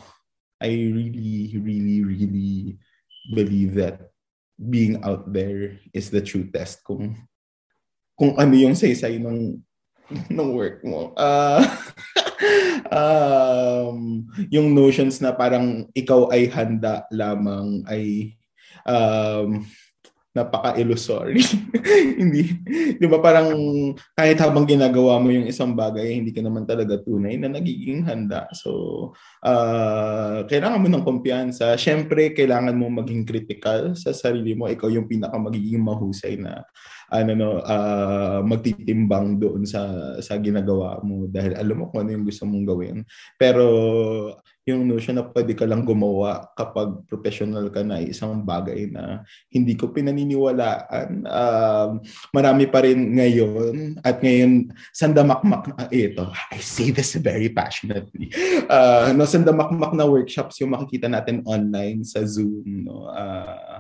[0.59, 2.79] I really really really
[3.35, 4.11] believe that
[4.57, 7.15] being out there is the true test kung
[8.17, 9.61] kung ano yung saysay ng
[10.37, 11.13] ng work mo.
[11.19, 11.61] Uh,
[13.03, 18.33] um, yung notions na parang ikaw ay handa lamang ay
[18.87, 19.67] um,
[20.37, 21.41] napaka-illusory.
[22.21, 22.53] hindi,
[23.01, 23.49] di ba parang
[24.13, 28.45] kahit habang ginagawa mo yung isang bagay, hindi ka naman talaga tunay na nagiging handa.
[28.53, 28.71] So,
[29.41, 31.73] uh, kailangan mo ng kumpiyansa.
[31.81, 34.69] Siyempre, kailangan mo maging critical sa sarili mo.
[34.69, 36.61] Ikaw yung pinaka magiging mahusay na
[37.07, 39.87] ano no uh, magtitimbang doon sa
[40.19, 42.97] sa ginagawa mo dahil alam mo kung ano yung gusto mong gawin.
[43.39, 43.65] Pero
[44.67, 49.79] yung notion na pwede ka lang gumawa kapag professional ka na isang bagay na hindi
[49.79, 51.23] ko pinaniniwalaan.
[51.23, 52.03] Um,
[52.35, 56.27] marami pa rin ngayon at ngayon sandamakmak na ito.
[56.51, 58.35] I say this very passionately.
[58.67, 62.91] Uh, no, sandamakmak na workshops yung makikita natin online sa Zoom.
[62.91, 63.07] No?
[63.07, 63.79] Uh,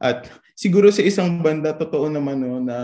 [0.00, 2.78] at siguro sa isang banda, totoo naman no, na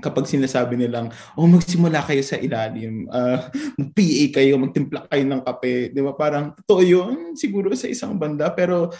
[0.00, 3.46] kapag sinasabi nilang, oh, magsimula kayo sa ilalim, uh,
[3.78, 6.12] mag-PA kayo, magtimpla kayo ng kape, di ba?
[6.16, 8.50] Parang totoo yun, siguro sa isang banda.
[8.50, 8.90] Pero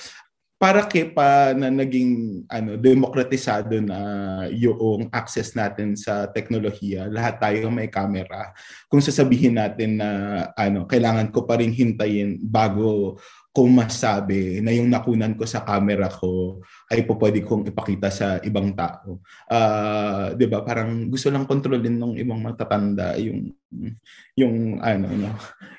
[0.61, 3.99] para kay pa na naging ano demokratisado na
[4.53, 8.53] yung access natin sa teknolohiya lahat tayo may camera
[8.85, 10.11] kung sasabihin natin na
[10.53, 13.17] ano kailangan ko pa rin hintayin bago
[13.51, 18.39] ko masabi na yung nakunan ko sa camera ko ay po pwede kong ipakita sa
[18.47, 19.19] ibang tao.
[19.51, 20.63] Uh, 'di ba?
[20.63, 23.51] Parang gusto lang kontrolin ng ibang matatanda yung
[24.39, 25.31] yung ano no,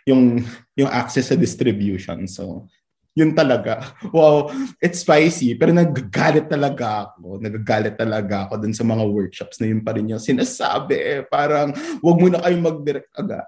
[0.04, 0.44] yung
[0.76, 2.28] yung access sa distribution.
[2.28, 2.68] So,
[3.12, 3.92] yun talaga.
[4.16, 5.56] Wow, it's spicy.
[5.60, 7.44] Pero nagagalit talaga ako.
[7.44, 11.28] Nagagalit talaga ako dun sa mga workshops na yun pa rin yung sinasabi.
[11.28, 13.48] Parang, wag mo na kayong mag-direct agad.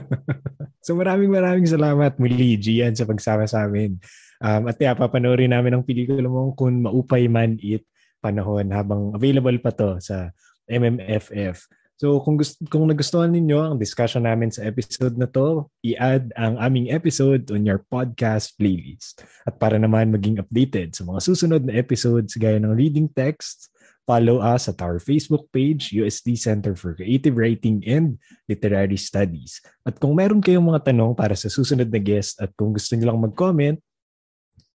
[0.86, 3.98] so maraming maraming salamat muli, Gian, sa pagsama sa amin.
[4.40, 7.88] Um, at kaya papanoorin namin ang pelikula mo kung maupay man it
[8.20, 10.32] panahon habang available pa to sa
[10.68, 11.64] MMFF.
[11.96, 16.60] So kung gusto kung nagustuhan ninyo ang discussion namin sa episode na to, i-add ang
[16.60, 19.24] aming episode on your podcast playlist.
[19.48, 23.72] At para naman maging updated sa mga susunod na episodes gaya ng reading texts,
[24.06, 29.58] Follow us at our Facebook page, USD Center for Creative Writing and Literary Studies.
[29.82, 33.10] At kung meron kayong mga tanong para sa susunod na guest at kung gusto niyo
[33.10, 33.82] lang mag-comment,